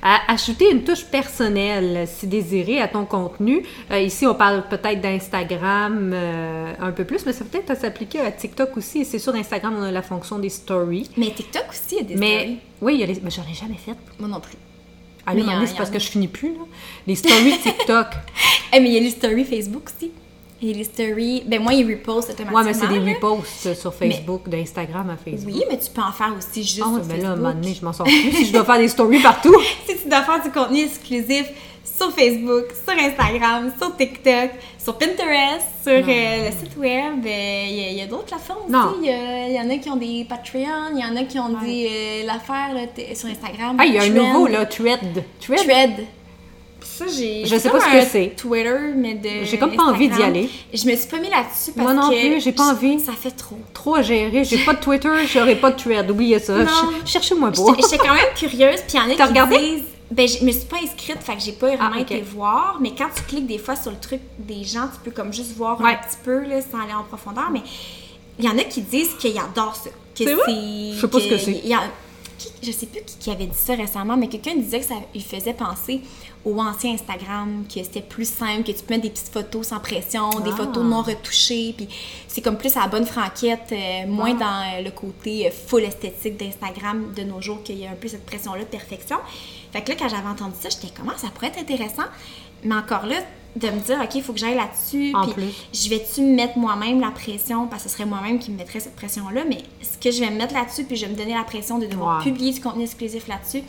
[0.03, 3.63] À- ajouter une touche personnelle, si désiré, à ton contenu.
[3.91, 8.21] Euh, ici, on parle peut-être d'Instagram euh, un peu plus, mais ça peut être s'appliquer
[8.21, 9.05] à TikTok aussi.
[9.05, 11.11] C'est sûr, Instagram, on a la fonction des stories.
[11.17, 12.59] Mais TikTok aussi, il y a des Mais stories.
[12.83, 13.21] oui, il y a les...
[13.23, 13.95] mais j'en ai jamais fait.
[14.19, 14.57] Moi non plus.
[15.27, 16.55] Ah, en- c'est parce que je finis plus.
[16.55, 16.61] Là.
[17.07, 18.07] Les stories TikTok.
[18.71, 20.11] Eh, mais il y a les stories Facebook aussi.
[20.61, 22.59] Et les stories, ben moi, ils repostent automatiquement.
[22.59, 25.53] ouais, mais c'est des reposts sur Facebook, d'Instagram à Facebook.
[25.55, 27.37] Oui, mais tu peux en faire aussi juste Ah, sur mais là, à un Facebook.
[27.39, 28.33] moment donné, je m'en sors plus.
[28.33, 29.55] si je dois faire des stories partout.
[29.87, 31.45] si tu dois faire du contenu exclusif
[31.85, 34.51] sur Facebook, sur Instagram, sur TikTok,
[34.83, 38.99] sur Pinterest, sur euh, le site web, euh, il y a- a, d'autres plateformes aussi.
[39.03, 41.51] Il y, y en a qui ont des Patreon, il y en a qui ont
[41.65, 42.75] des euh, l'affaire
[43.15, 43.77] sur Instagram.
[43.79, 45.25] Ah, il y a un nouveau, là, Thread.
[45.41, 45.59] Thread?
[45.61, 45.91] Thread.
[46.99, 47.45] Ça, j'ai.
[47.47, 48.35] Je sais pas ce que c'est.
[48.37, 49.45] Twitter, mais de.
[49.45, 50.49] J'ai comme pas envie d'y aller.
[50.73, 52.21] Je me suis pas mis là-dessus parce Moi non que.
[52.21, 52.99] plus, j'ai pas envie.
[53.01, 53.59] Ça fait trop.
[53.73, 54.45] Trop à gérer.
[54.45, 56.11] J'ai pas de Twitter, j'aurai pas de Thread.
[56.11, 56.55] Oubliez ça.
[57.05, 57.63] Cherchez-moi pas.
[57.81, 59.59] J'étais quand même curieuse, puis il y en a qui regardé?
[59.59, 59.83] disent...
[60.11, 62.93] Ben, je me suis pas inscrite, fait que j'ai pas vraiment Ah, été voir, mais
[62.97, 65.79] quand tu cliques des fois sur le truc des gens, tu peux comme juste voir
[65.83, 65.91] Ouais.
[65.91, 67.61] un petit peu, là, sans aller en profondeur, mais
[68.39, 69.91] il y en a qui disent qu'ils adorent ça.
[70.19, 70.93] Que C'est.
[70.95, 71.63] Je sais pas ce que c'est.
[72.63, 75.21] je sais plus qui, qui avait dit ça récemment, mais quelqu'un disait que ça lui
[75.21, 76.01] faisait penser
[76.45, 79.81] au ancien Instagram, que c'était plus simple, que tu peux mettre des petites photos sans
[79.81, 80.57] pression, des Ah.
[80.57, 81.89] photos non retouchées, puis
[82.27, 84.75] c'est comme plus à la bonne franquette, euh, moins Ah.
[84.75, 87.95] dans euh, le côté euh, full esthétique d'Instagram de nos jours, qu'il y a un
[87.97, 89.17] peu cette pression-là de perfection.
[89.73, 92.05] Fait que là, quand j'avais entendu ça, j'étais comment ça pourrait être intéressant,
[92.65, 93.17] mais encore là,
[93.57, 97.01] de me dire, OK, il faut que j'aille là-dessus, puis je vais-tu me mettre moi-même
[97.01, 100.11] la pression, parce que ce serait moi-même qui me mettrait cette pression-là, mais est-ce que
[100.15, 102.53] je vais me mettre là-dessus, puis je vais me donner la pression de devoir publier
[102.53, 103.63] du contenu exclusif là-dessus?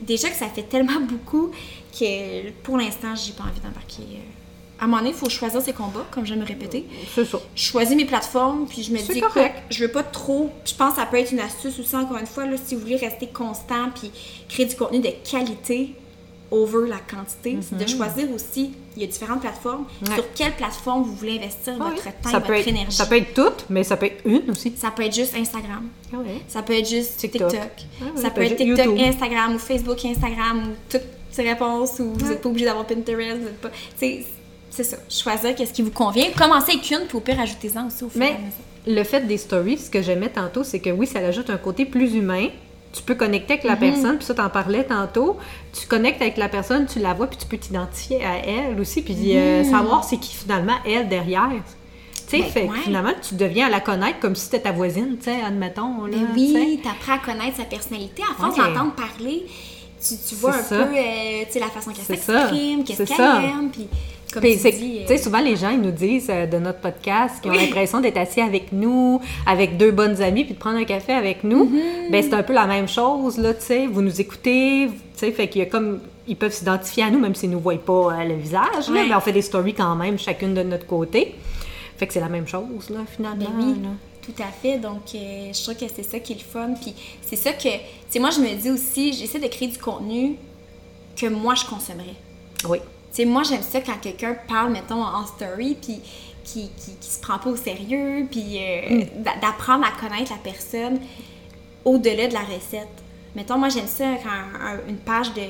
[0.00, 1.50] Déjà que ça fait tellement beaucoup
[1.98, 4.02] que pour l'instant, j'ai pas envie d'embarquer.
[4.02, 4.80] euh.
[4.80, 6.86] À un moment donné, il faut choisir ses combats, comme j'aime me répéter.
[7.12, 7.38] C'est ça.
[7.56, 9.56] Je choisis mes plateformes, puis je me dis, correct.
[9.70, 10.52] je veux pas trop.
[10.64, 12.82] Je pense que ça peut être une astuce aussi, encore une fois, là, si vous
[12.82, 14.12] voulez rester constant, puis
[14.48, 15.94] créer du contenu de qualité
[16.52, 19.84] over la quantité, c'est de choisir aussi, il y a différentes plateformes.
[20.06, 20.14] Ouais.
[20.14, 21.78] sur quelle plateforme vous voulez investir Ouais.
[21.90, 22.96] votre temps, ça, votre peut être, énergie?
[22.96, 24.72] ça peut être toutes, mais ça peut être une aussi.
[24.76, 25.88] Ça peut être juste Instagram.
[26.12, 26.16] Ah.
[26.48, 27.50] Ça peut être juste TikTok.
[27.50, 27.70] TikTok.
[28.02, 28.98] Ah oui, ça peut être TikTok, YouTube.
[29.06, 33.38] Instagram ou Facebook, Instagram ou toutes ces réponses ou vous n'êtes pas obligé d'avoir Pinterest.
[33.40, 33.70] Vous pas.
[33.96, 34.24] C'est
[34.70, 34.96] c'est ça.
[35.08, 36.26] Choisir qu'est-ce qui vous convient.
[36.36, 38.96] Commencez avec une, puis au pire, ajoutez-en aussi au fur et à Mais mesure.
[38.98, 41.84] le fait des stories, ce que j'aimais tantôt, c'est que oui, ça ajoute un côté
[41.86, 42.48] plus humain.
[42.92, 43.80] Tu peux connecter avec la Mhm.
[43.80, 45.36] personne, puis ça, t'en parlais tantôt.
[45.78, 49.02] Tu connectes avec la personne, tu la vois, puis tu peux t'identifier à elle aussi,
[49.02, 51.50] puis euh, savoir c'est qui finalement elle derrière.
[51.50, 52.42] Tu sais, Mhm.
[52.44, 52.78] Ben, fait ouais.
[52.84, 56.04] finalement, tu deviens à la connaître comme si c'était ta voisine, tu sais, admettons.
[56.06, 58.22] Là, Ben oui, t'apprends à connaître sa personnalité.
[58.22, 58.64] À force Ouais.
[58.72, 59.46] d'entendre parler,
[60.00, 60.84] tu, tu vois un ça.
[60.84, 63.70] peu euh, la façon qu'elle s'exprime, qu'est-ce C'est qu'elle aime.
[63.70, 63.86] Puis,
[64.32, 66.80] comme Puis tu dis, euh, sais, souvent les gens ils nous disent euh, de notre
[66.80, 67.60] podcast qu'ils ont Oui.
[67.64, 71.44] l'impression d'être assis avec nous, avec deux bonnes amies, puis de prendre un café avec
[71.44, 71.64] nous.
[71.64, 72.10] Mm-hmm.
[72.10, 73.86] Ben c'est un peu la même chose là, tu sais.
[73.86, 77.18] Vous nous écoutez, tu sais, fait qu'il y a comme ils peuvent s'identifier à nous
[77.18, 78.90] même s'ils nous voient pas euh, le visage.
[78.92, 81.34] Là, mais on fait des stories quand même chacune de notre côté.
[81.96, 83.44] Fait que c'est la même chose là finalement.
[83.44, 83.88] Ben oui, là.
[84.22, 84.78] tout à fait.
[84.78, 86.74] Donc, je trouve que c'est ça qui est le fun.
[86.80, 89.78] Puis, c'est ça que, tu sais, moi, je me dis aussi, j'essaie de créer du
[89.78, 90.36] contenu
[91.16, 92.14] que moi, je consommerais.
[92.68, 92.78] Oui.
[93.10, 96.00] Sais, moi, j'aime ça quand quelqu'un parle, mettons, en story, puis
[96.44, 100.38] qui, qui, qui se prend pas au sérieux, puis euh, d'a- d'apprendre à connaître la
[100.38, 101.00] personne
[101.84, 102.88] au-delà de la recette.
[103.36, 105.42] Mettons, moi, j'aime ça quand un- un- une page de,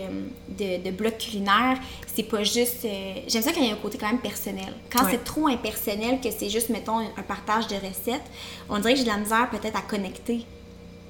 [0.59, 1.79] de, de blog culinaire,
[2.15, 2.85] c'est pas juste...
[2.85, 4.75] euh, j'aime ça quand il y a un côté quand même personnel.
[4.91, 5.13] Quand Ouais.
[5.13, 8.25] c'est trop impersonnel, que c'est juste, mettons, un partage de recettes,
[8.69, 10.45] on dirait que j'ai de la misère peut-être à connecter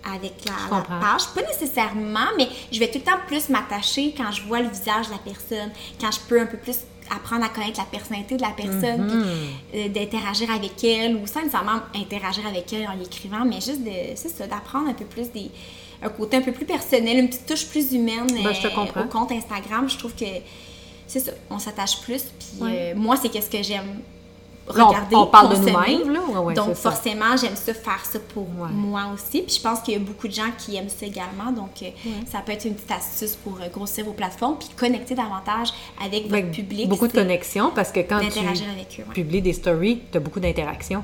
[0.05, 1.27] avec la, page.
[1.35, 5.07] Pas nécessairement, mais je vais tout le temps plus m'attacher quand je vois le visage
[5.07, 5.71] de la personne,
[6.01, 6.77] quand je peux un peu plus
[7.11, 9.25] apprendre à connaître la personnalité de la personne, Mhm.
[9.73, 13.83] puis euh, d'interagir avec elle, ou sans nécessairement interagir avec elle en l'écrivant, mais juste
[13.83, 15.51] de, c'est ça, d'apprendre un peu plus des,
[16.03, 18.71] un côté un peu plus personnel, une petite touche plus humaine Ben, je te euh,
[18.71, 19.01] comprends.
[19.01, 19.89] au compte Instagram.
[19.89, 20.27] Je trouve que
[21.07, 22.93] c'est ça, on s'attache plus, puis Ouais.
[22.95, 24.01] euh, moi, c'est qu'est-ce que j'aime
[24.69, 26.21] regarder, on parle de nous-mêmes, là.
[26.29, 28.69] Ouais, ouais, donc, forcément, j'aime ça faire ça pour Ouais.
[28.73, 29.43] moi aussi.
[29.43, 31.51] Puis je pense qu'il y a beaucoup de gens qui aiment ça également.
[31.53, 31.89] Donc, euh,
[32.31, 35.69] ça peut être une petite astuce pour euh, grossir vos plateformes puis connecter davantage
[36.05, 36.89] avec votre Avec public.
[36.89, 39.13] beaucoup de connexions parce que quand tu avec eux.
[39.15, 41.03] publies des stories, tu as beaucoup d'interactions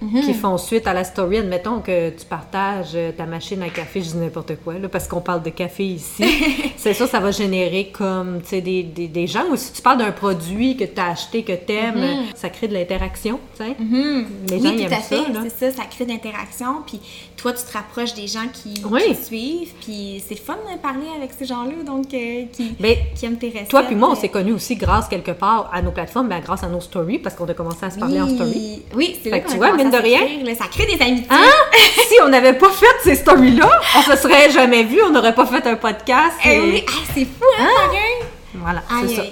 [0.00, 0.20] Mhm.
[0.22, 1.38] qui font suite à la story.
[1.38, 5.08] Admettons que tu partages euh, ta machine à café, je dis n'importe quoi, là, parce
[5.08, 6.24] qu'on parle de café ici.
[6.76, 9.44] c'est ça, ça va générer comme des, des, des gens.
[9.50, 12.68] Ou si tu parles d'un produit que tu as acheté, que tu aimes, ça crée
[12.68, 13.40] de l'interaction.
[13.56, 13.76] tu sais.
[13.78, 14.26] Les gens Mhm.
[14.50, 15.16] oui, tout aiment à fait.
[15.50, 16.82] C'est ça, ça crée d'interaction.
[16.86, 17.00] Puis
[17.36, 19.00] toi, tu te rapproches des gens qui, Oui.
[19.08, 19.72] qui suivent.
[19.80, 23.48] Puis c'est fun de parler avec ces gens-là, donc euh, qui, Mais qui aiment tes
[23.50, 23.68] recettes.
[23.68, 26.40] toi puis moi, on euh, s'est connus aussi grâce quelque part à nos plateformes, mais
[26.40, 28.82] grâce à nos stories, parce qu'on a commencé à se parler en story.
[28.94, 30.44] Oui, c'est là que tu vois, mine de rien.
[30.44, 30.54] là.
[30.54, 31.26] Ça crée des amitiés.
[31.30, 31.50] Hein?
[32.08, 35.46] si on n'avait pas fait ces stories-là, on se serait jamais vu, on n'aurait pas
[35.46, 36.36] fait un podcast.
[36.44, 38.28] Eh oui, ah, c'est fou, hein, pareil?
[38.54, 39.22] Voilà, c'est ça.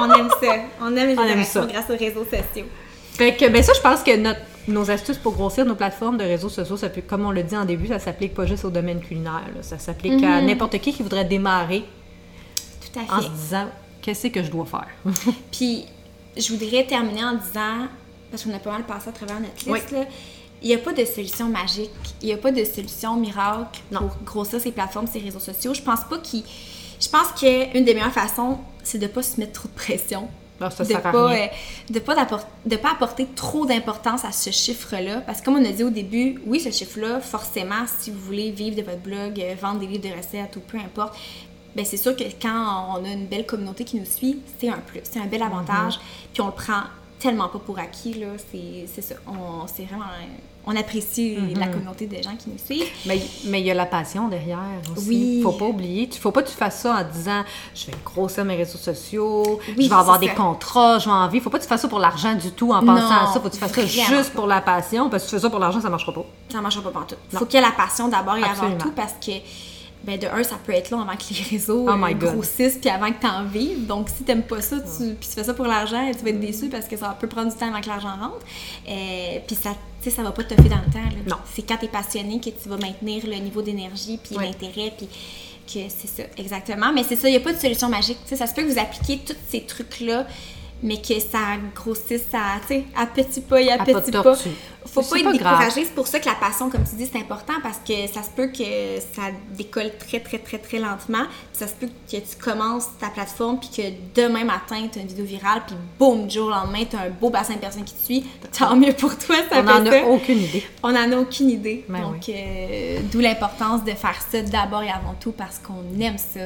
[0.00, 0.54] on aime ça.
[0.80, 1.66] On aime les On aime ça.
[1.66, 2.66] grâce aux réseaux sociaux.
[3.14, 6.24] Fait que, ben ça, je pense que notre, nos astuces pour grossir nos plateformes de
[6.24, 8.70] réseaux sociaux, ça peut, comme on l'a dit en début, ça s'applique pas juste au
[8.70, 9.42] domaine culinaire.
[9.54, 9.62] là.
[9.62, 11.84] Ça s'applique à n'importe qui qui voudrait démarrer
[12.80, 13.66] Tout à en se disant
[14.02, 14.88] qu'est-ce que je dois faire?
[15.52, 15.86] Puis,
[16.36, 17.88] je voudrais terminer en disant,
[18.30, 19.98] parce qu'on a pas mal passé à travers notre liste, Oui.
[19.98, 20.04] là,
[20.62, 24.00] il n'y a pas de solution magique, il n'y a pas de solution miracle Non.
[24.08, 25.72] pour grossir ces plateformes, ces réseaux sociaux.
[25.74, 26.42] Je pense pas qu'il.
[27.00, 30.28] Je pense qu'une des meilleures façons, c'est de pas se mettre trop de pression.
[30.60, 31.46] Alors, ça de à pas, euh,
[31.88, 32.16] de pas
[32.66, 35.90] de pas apporter trop d'importance à ce chiffre-là parce que comme on a dit au
[35.90, 39.86] début oui ce chiffre-là forcément si vous voulez vivre de votre blog euh, vendre des
[39.86, 41.16] livres de recettes ou peu importe
[41.76, 44.78] ben c'est sûr que quand on a une belle communauté qui nous suit c'est un
[44.78, 46.32] plus c'est un bel avantage Mm-hmm.
[46.32, 46.82] puis on le prend
[47.18, 50.04] tellement pas pour acquis là c'est c'est ça on vraiment
[50.66, 51.58] on apprécie Mm-hmm.
[51.58, 54.58] la communauté de gens qui nous suivent Mais mais il y a la passion derrière
[54.94, 55.08] aussi.
[55.08, 55.40] Oui.
[55.42, 56.08] Faut pas oublier.
[56.08, 57.42] Tu faut pas que tu fasses ça en disant
[57.74, 60.34] je vais grossir mes réseaux sociaux, Oui, je vais avoir des ça.
[60.34, 61.44] contrats, je vais en vivre.
[61.44, 63.40] Faut pas que tu fasses ça pour l'argent du tout en pensant à ça.
[63.40, 65.08] Faut que tu fasses ça juste pour la passion.
[65.08, 66.26] Parce que si tu fais ça pour l'argent, ça marchera pas.
[66.52, 67.14] ça marchera pas partout.
[67.30, 68.74] Faut qu'il y ait la passion d'abord et Absolument.
[68.76, 69.32] avant tout parce que
[70.08, 72.88] ben de un ça peut être long avant que les réseaux Oh euh, grossissent puis
[72.90, 73.86] avant que t'en vives.
[73.86, 76.40] Donc si t'aimes pas ça, tu puis tu fais ça pour l'argent, tu vas être
[76.40, 78.40] déçu parce que ça peut prendre du temps avant que l'argent rentre.
[78.88, 79.70] Euh, puis ça
[80.02, 80.98] tu sais ça va pas te faire dans le temps.
[80.98, 81.22] là.
[81.28, 81.36] Non.
[81.54, 84.46] C'est quand t'es passionné que tu vas maintenir le niveau d'énergie puis Ouais.
[84.46, 85.08] l'intérêt puis
[85.66, 86.92] que c'est ça exactement.
[86.94, 88.18] Mais c'est ça, il y a pas de solution magique.
[88.24, 90.26] Tu sais ça se peut que vous appliquiez tous ces trucs là
[90.82, 94.36] mais que ça grossisse à, tu sais, à petits pas et à, À petits pas.
[94.92, 95.84] Faut pas être découragé.
[95.84, 98.30] C'est pour ça que la passion, comme tu dis, c'est important parce que ça se
[98.30, 99.22] peut que ça
[99.56, 101.24] décolle très, très, très, très lentement.
[101.52, 105.02] Puis ça se peut que tu commences ta plateforme puis que demain matin, tu as
[105.02, 107.58] une vidéo virale puis boum, du jour au lendemain, tu as un beau bassin de
[107.60, 108.26] personnes qui te suivent.
[108.56, 110.64] Tant mieux pour toi, ça On n'en a aucune idée.
[110.82, 111.84] On n'en a aucune idée.
[111.88, 116.18] Ben Donc, euh, d'où l'importance de faire ça d'abord et avant tout parce qu'on aime
[116.18, 116.40] ça.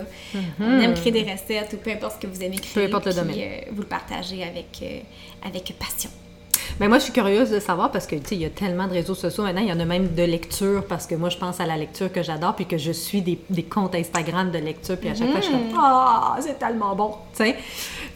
[0.61, 2.85] On aime créer des recettes ou peu importe ce que vous aimez créer.
[2.85, 2.89] Mm-hmm.
[2.89, 3.39] importe le puis, domaine.
[3.39, 5.01] euh, vous le partagez avec, euh,
[5.47, 6.11] avec passion.
[6.81, 8.87] Mais moi, je suis curieuse de savoir parce que, tu sais, il y a tellement
[8.87, 9.61] de réseaux sociaux maintenant.
[9.63, 12.11] Il y en a même de lecture parce que moi, je pense à la lecture
[12.13, 14.97] que j'adore puis que je suis des, des comptes Instagram de lecture.
[14.97, 17.57] Puis à chaque fois, je suis comme, ah, c'est tellement bon, tu sais.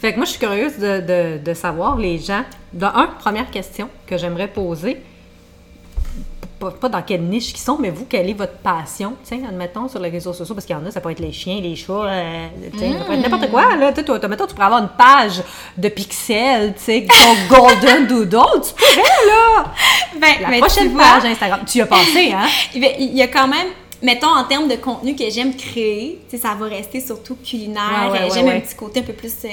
[0.00, 2.42] Fait que moi, je suis curieuse de, de- de savoir les gens.
[2.72, 5.00] Dans un, première question que j'aimerais poser.
[6.59, 9.88] Pas, pas dans quelle niche qu'ils sont, mais vous, quelle est votre passion, sais, admettons,
[9.88, 11.76] sur les réseaux sociaux, parce qu'il y en a, ça peut être les chiens, les
[11.76, 15.42] chats, euh, ça peut être n'importe quoi, là, tu mettons, tu pourrais avoir une page
[15.76, 17.07] de pixels, tu sais,
[17.50, 19.72] Golden Doodle, tu pourrais, là!
[20.18, 22.46] Ben, La mais prochaine tu vois, page Instagram, tu y as pensé, hein?
[22.74, 23.68] Il y a quand même,
[24.03, 28.11] mettons, en termes de contenu que j'aime créer, tu ça va rester surtout culinaire.
[28.11, 28.57] Ouais, ouais, ouais, j'aime ouais.
[28.57, 29.49] un petit côté un peu plus, euh,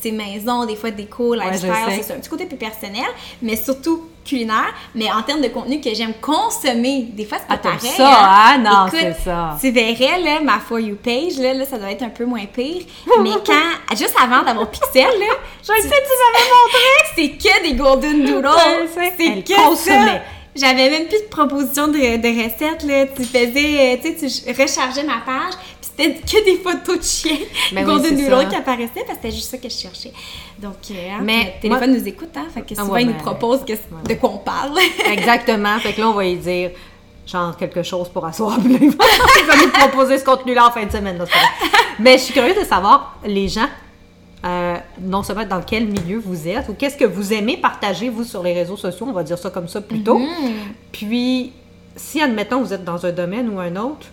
[0.00, 1.72] tu maison, des fois déco, lifestyle,
[2.02, 2.14] c'est.
[2.14, 3.06] Un petit côté plus personnel,
[3.42, 4.74] mais surtout culinaire.
[4.94, 7.90] Mais en termes de contenu que j'aime consommer, des fois, c'est pas Ah, pareil.
[7.96, 8.58] ça, hein?
[8.58, 9.56] Non, Écoute, c'est ça.
[9.60, 12.44] Tu verrais, là, ma For You page, là, là, ça doit être un peu moins
[12.46, 12.82] pire.
[13.22, 15.34] mais quand, juste avant d'avoir Pixel, là,
[15.66, 16.78] Je le sais, tu m'avais montré!
[17.16, 18.88] c'est que des Golden Doodles.
[19.16, 20.20] C'est que ça.
[20.58, 23.06] J'avais même plus de propositions de, de recettes, là.
[23.06, 27.04] Tu faisais, euh, tu sais, tu rechargeais ma page, puis c'était que des photos de
[27.04, 27.36] chiens
[27.72, 28.44] Ben oui, ça.
[28.46, 30.12] qui apparaissaient, parce que c'était juste ça que je cherchais.
[30.58, 33.08] Donc, euh, hein, Mais notre téléphone nous écoute, hein, fait que Ah souvent, ouais, il
[33.08, 33.72] nous ben, propose que-
[34.08, 34.78] de quoi on parle.
[35.12, 35.78] Exactement.
[35.78, 36.70] Fait que là, on va y dire,
[37.26, 38.58] genre, quelque chose pour asseoir.
[38.64, 38.90] Il
[39.46, 41.18] va nous proposer ce contenu-là en fin de semaine.
[41.18, 41.24] là.
[42.00, 43.68] Mais je suis curieuse de savoir, les gens,
[44.44, 48.24] euh, non seulement dans quel milieu vous êtes, ou qu'est-ce que vous aimez partager, vous,
[48.24, 50.18] sur les réseaux sociaux, on va dire ça comme ça plutôt.
[50.18, 50.28] Mhm.
[50.92, 51.52] Puis,
[51.96, 54.06] si, admettons, vous êtes dans un domaine ou un autre,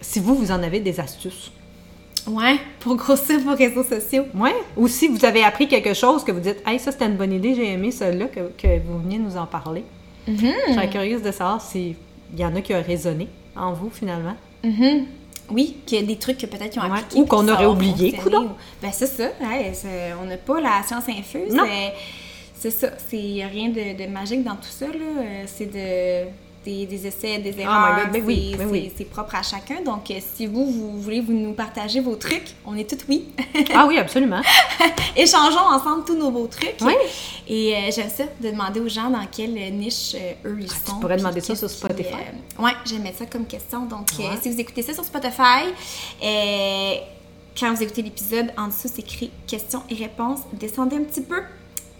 [0.00, 1.50] si vous, vous en avez des astuces.
[2.26, 4.24] ouais, pour grossir vos réseaux sociaux.
[4.34, 4.54] Ouais.
[4.76, 7.32] Ou si vous avez appris quelque chose que vous dites, hey, ça c'était une bonne
[7.32, 9.84] idée, j'ai aimé celle-là, que, que vous veniez nous en parler.
[10.26, 10.34] Je
[10.74, 11.94] serais curieuse de savoir s'il
[12.36, 14.34] y en a qui ont résonné en vous finalement.
[14.62, 15.06] Mhm.
[15.50, 17.20] Oui, qu'il y a des trucs que peut-être qu'ils ont Ouais, appliqués.
[17.20, 18.48] ou qu'on aurait oublié, ou-
[18.82, 19.24] Ben, c'est ça.
[19.40, 21.52] ouais, c'est- on n'a pas la science infuse.
[21.54, 21.64] Non.
[21.64, 21.94] mais
[22.60, 22.88] C'est ça.
[23.12, 24.86] Il n'y a rien de, de magique dans tout ça.
[24.86, 26.28] Euh, C'est de,
[26.68, 28.08] des, des essais, des my erreurs.
[28.12, 28.92] Ben oui, c'est- ben oui.
[28.96, 29.80] c'est- propre à chacun.
[29.82, 33.28] Donc, euh, si vous, vous voulez vous nous partager vos trucs, on est toutes oui.
[33.74, 34.42] Ah oui, absolument.
[35.16, 36.76] Échangeons ensemble tous nos beaux trucs.
[36.82, 36.92] Oui.
[37.48, 40.74] Et euh, j'aime ça, de demander aux gens dans quelle niche euh, eux ils Ah,
[40.84, 41.00] tu sont.
[41.00, 42.12] pourrais puis demander ça sur Spotify.
[42.58, 43.86] euh, ouais, j'aimais ça comme question.
[43.86, 44.38] Donc, euh, Ouais.
[44.42, 45.64] si vous écoutez ça sur Spotify,
[47.58, 50.40] quand vous écoutez l'épisode, en dessous, c'est écrit questions et réponses.
[50.52, 51.40] Descendez un petit peu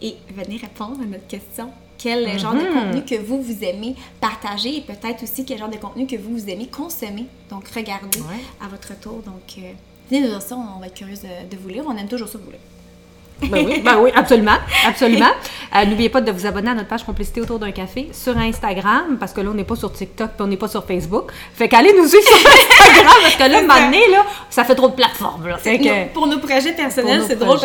[0.03, 1.71] et venez répondre à notre question.
[1.99, 2.73] Quel genre de Mhm.
[2.73, 6.37] contenu que vous, vous aimez partager et peut-être aussi quel genre de contenu que vous,
[6.37, 7.27] vous aimez consommer.
[7.51, 8.45] Donc, regardez Ouais.
[8.65, 9.21] à votre tour.
[9.27, 9.73] Donc, euh,
[10.09, 11.83] venez nous dire ça, on va être curieuse de, de vous lire.
[11.89, 12.61] On aime toujours ça vous lire.
[13.51, 15.27] Ben oui, ben oui, absolument, absolument.
[15.77, 19.19] Euh, N'oubliez pas de vous abonner à notre page Complicité autour d'un café sur Instagram,
[19.21, 21.31] parce que là, on n'est pas sur TikTok, puis on n'est pas sur Facebook.
[21.53, 24.95] Fait qu'allez nous suivre sur Instagram, parce que là, donné, là, ça fait trop de
[24.95, 25.59] plateformes, là.
[25.63, 27.59] Que- pour nos projets personnels, c'est drôle.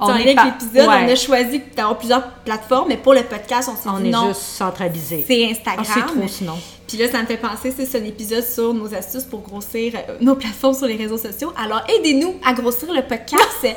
[0.00, 1.04] On que, est avec pas- l'épisode, ouais.
[1.06, 4.28] on a choisi d'avoir plusieurs plateformes, mais pour le podcast, on s'est on dit est
[4.28, 5.24] juste centralisé.
[5.26, 5.86] c'est Ah, Instagram.
[5.92, 6.58] c'est trop sinon.
[6.88, 10.16] Puis là, ça me fait penser, c'est un épisode sur nos astuces pour grossir euh,
[10.20, 11.52] nos plateformes sur les réseaux sociaux.
[11.62, 13.62] Alors, aidez-nous à grossir le podcast.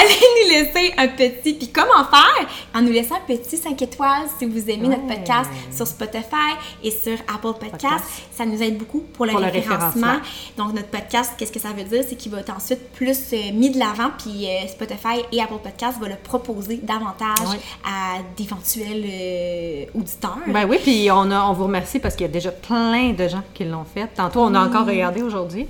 [0.00, 1.52] Allez nous laisser un petit.
[1.54, 2.48] Puis comment faire?
[2.74, 6.90] En nous laissant un petit 5 étoiles si vous aimez notre podcast sur Spotify et
[6.90, 7.72] sur Apple Podcast.
[7.72, 8.04] Podcast.
[8.34, 10.16] Ça nous aide beaucoup pour le Pour le référencement.
[10.56, 12.04] Donc, notre podcast, qu'est-ce que ça veut dire?
[12.08, 15.58] C'est qu'il va être ensuite plus euh, mis de l'avant, puis euh, Spotify et Apple
[15.62, 17.58] Podcast va le proposer davantage Ouais.
[17.84, 20.38] à d'éventuels euh, auditeurs.
[20.46, 23.28] Ben oui, puis on, a, on vous remercie parce qu'il y a déjà plein de
[23.28, 24.08] gens qui l'ont fait.
[24.14, 25.66] Tantôt, on a encore regardé aujourd'hui.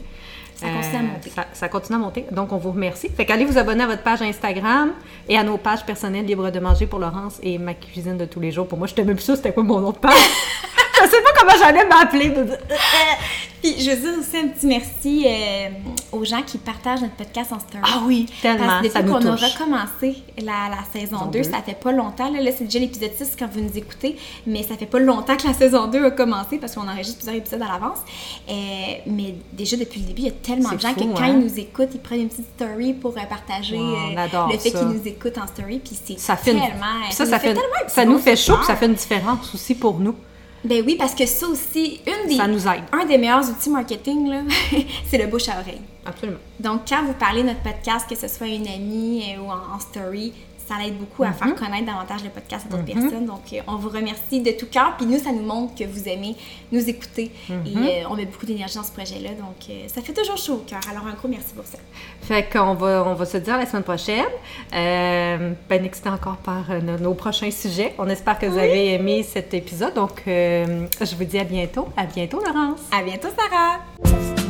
[0.54, 1.30] Ça continue à monter.
[1.30, 2.24] Ça, ça continue à monter.
[2.30, 3.08] Donc, on vous remercie.
[3.08, 4.92] Fait qu'allez vous abonner à votre page Instagram
[5.28, 8.40] et à nos pages personnelles Libre de manger pour Laurence et ma cuisine de tous
[8.40, 8.68] les jours.
[8.68, 10.12] Pour moi, je n'étais même plus sûre c'était quoi mon de page?
[11.04, 12.32] je sais pas comment j'allais m'appeler.
[13.62, 15.68] Puis je veux dire aussi un petit merci euh,
[16.10, 17.78] aux gens qui partagent notre podcast en story.
[17.84, 21.30] Ah oui, tellement, Parce que ça depuis qu'on a recommencé la, la saison Saison 2,
[21.30, 21.42] deux.
[21.44, 22.28] ça fait pas longtemps.
[22.32, 24.16] Là, Là, c'est déjà l'épisode 6 quand vous nous écoutez,
[24.48, 27.36] mais ça fait pas longtemps que la saison 2 a commencé parce qu'on enregistre plusieurs
[27.36, 27.98] épisodes à l'avance.
[28.48, 28.52] Euh,
[29.06, 31.28] mais déjà depuis le début, il y a tellement de gens fou, que quand hein?
[31.28, 35.06] ils nous écoutent, ils prennent une petite story pour euh, partager le fait qu'ils nous
[35.06, 35.78] écoutent en story.
[35.78, 36.58] Puis c'est Ça une-
[37.12, 40.16] ça, fait, tellement ça nous fait chaud, puis ça fait une différence aussi pour nous.
[40.64, 42.82] Ben oui, parce que ça aussi, une des, Ça nous aide.
[42.92, 44.42] un des meilleurs outils marketing, là,
[45.08, 45.80] c'est le bouche à oreille.
[46.06, 46.38] Absolument.
[46.60, 49.50] Donc, quand vous parlez de notre podcast, que ce soit à une amie euh, ou
[49.50, 50.32] en, en story,
[50.68, 51.34] ça aide beaucoup à Mhm.
[51.34, 53.26] faire connaître davantage le podcast à d'autres personnes.
[53.26, 54.94] Donc, euh, on vous remercie de tout cœur.
[54.96, 56.36] Puis nous, ça nous montre que vous aimez
[56.70, 57.30] nous écouter.
[57.48, 57.66] Mhm.
[57.66, 59.30] Et euh, on met beaucoup d'énergie dans ce projet-là.
[59.30, 60.80] Donc, euh, ça fait toujours chaud au cœur.
[60.90, 61.78] Alors, un gros merci pour ça.
[62.22, 64.24] Fait qu'on va, on va se dire la semaine prochaine.
[64.74, 67.94] Euh, ben excité encore par nos, nos prochains sujets.
[67.98, 69.94] On espère que vous avez aimé cet épisode.
[69.94, 71.88] Donc, je vous dis à bientôt.
[71.96, 72.80] À bientôt, Laurence.
[72.90, 74.41] À bientôt, Sarah!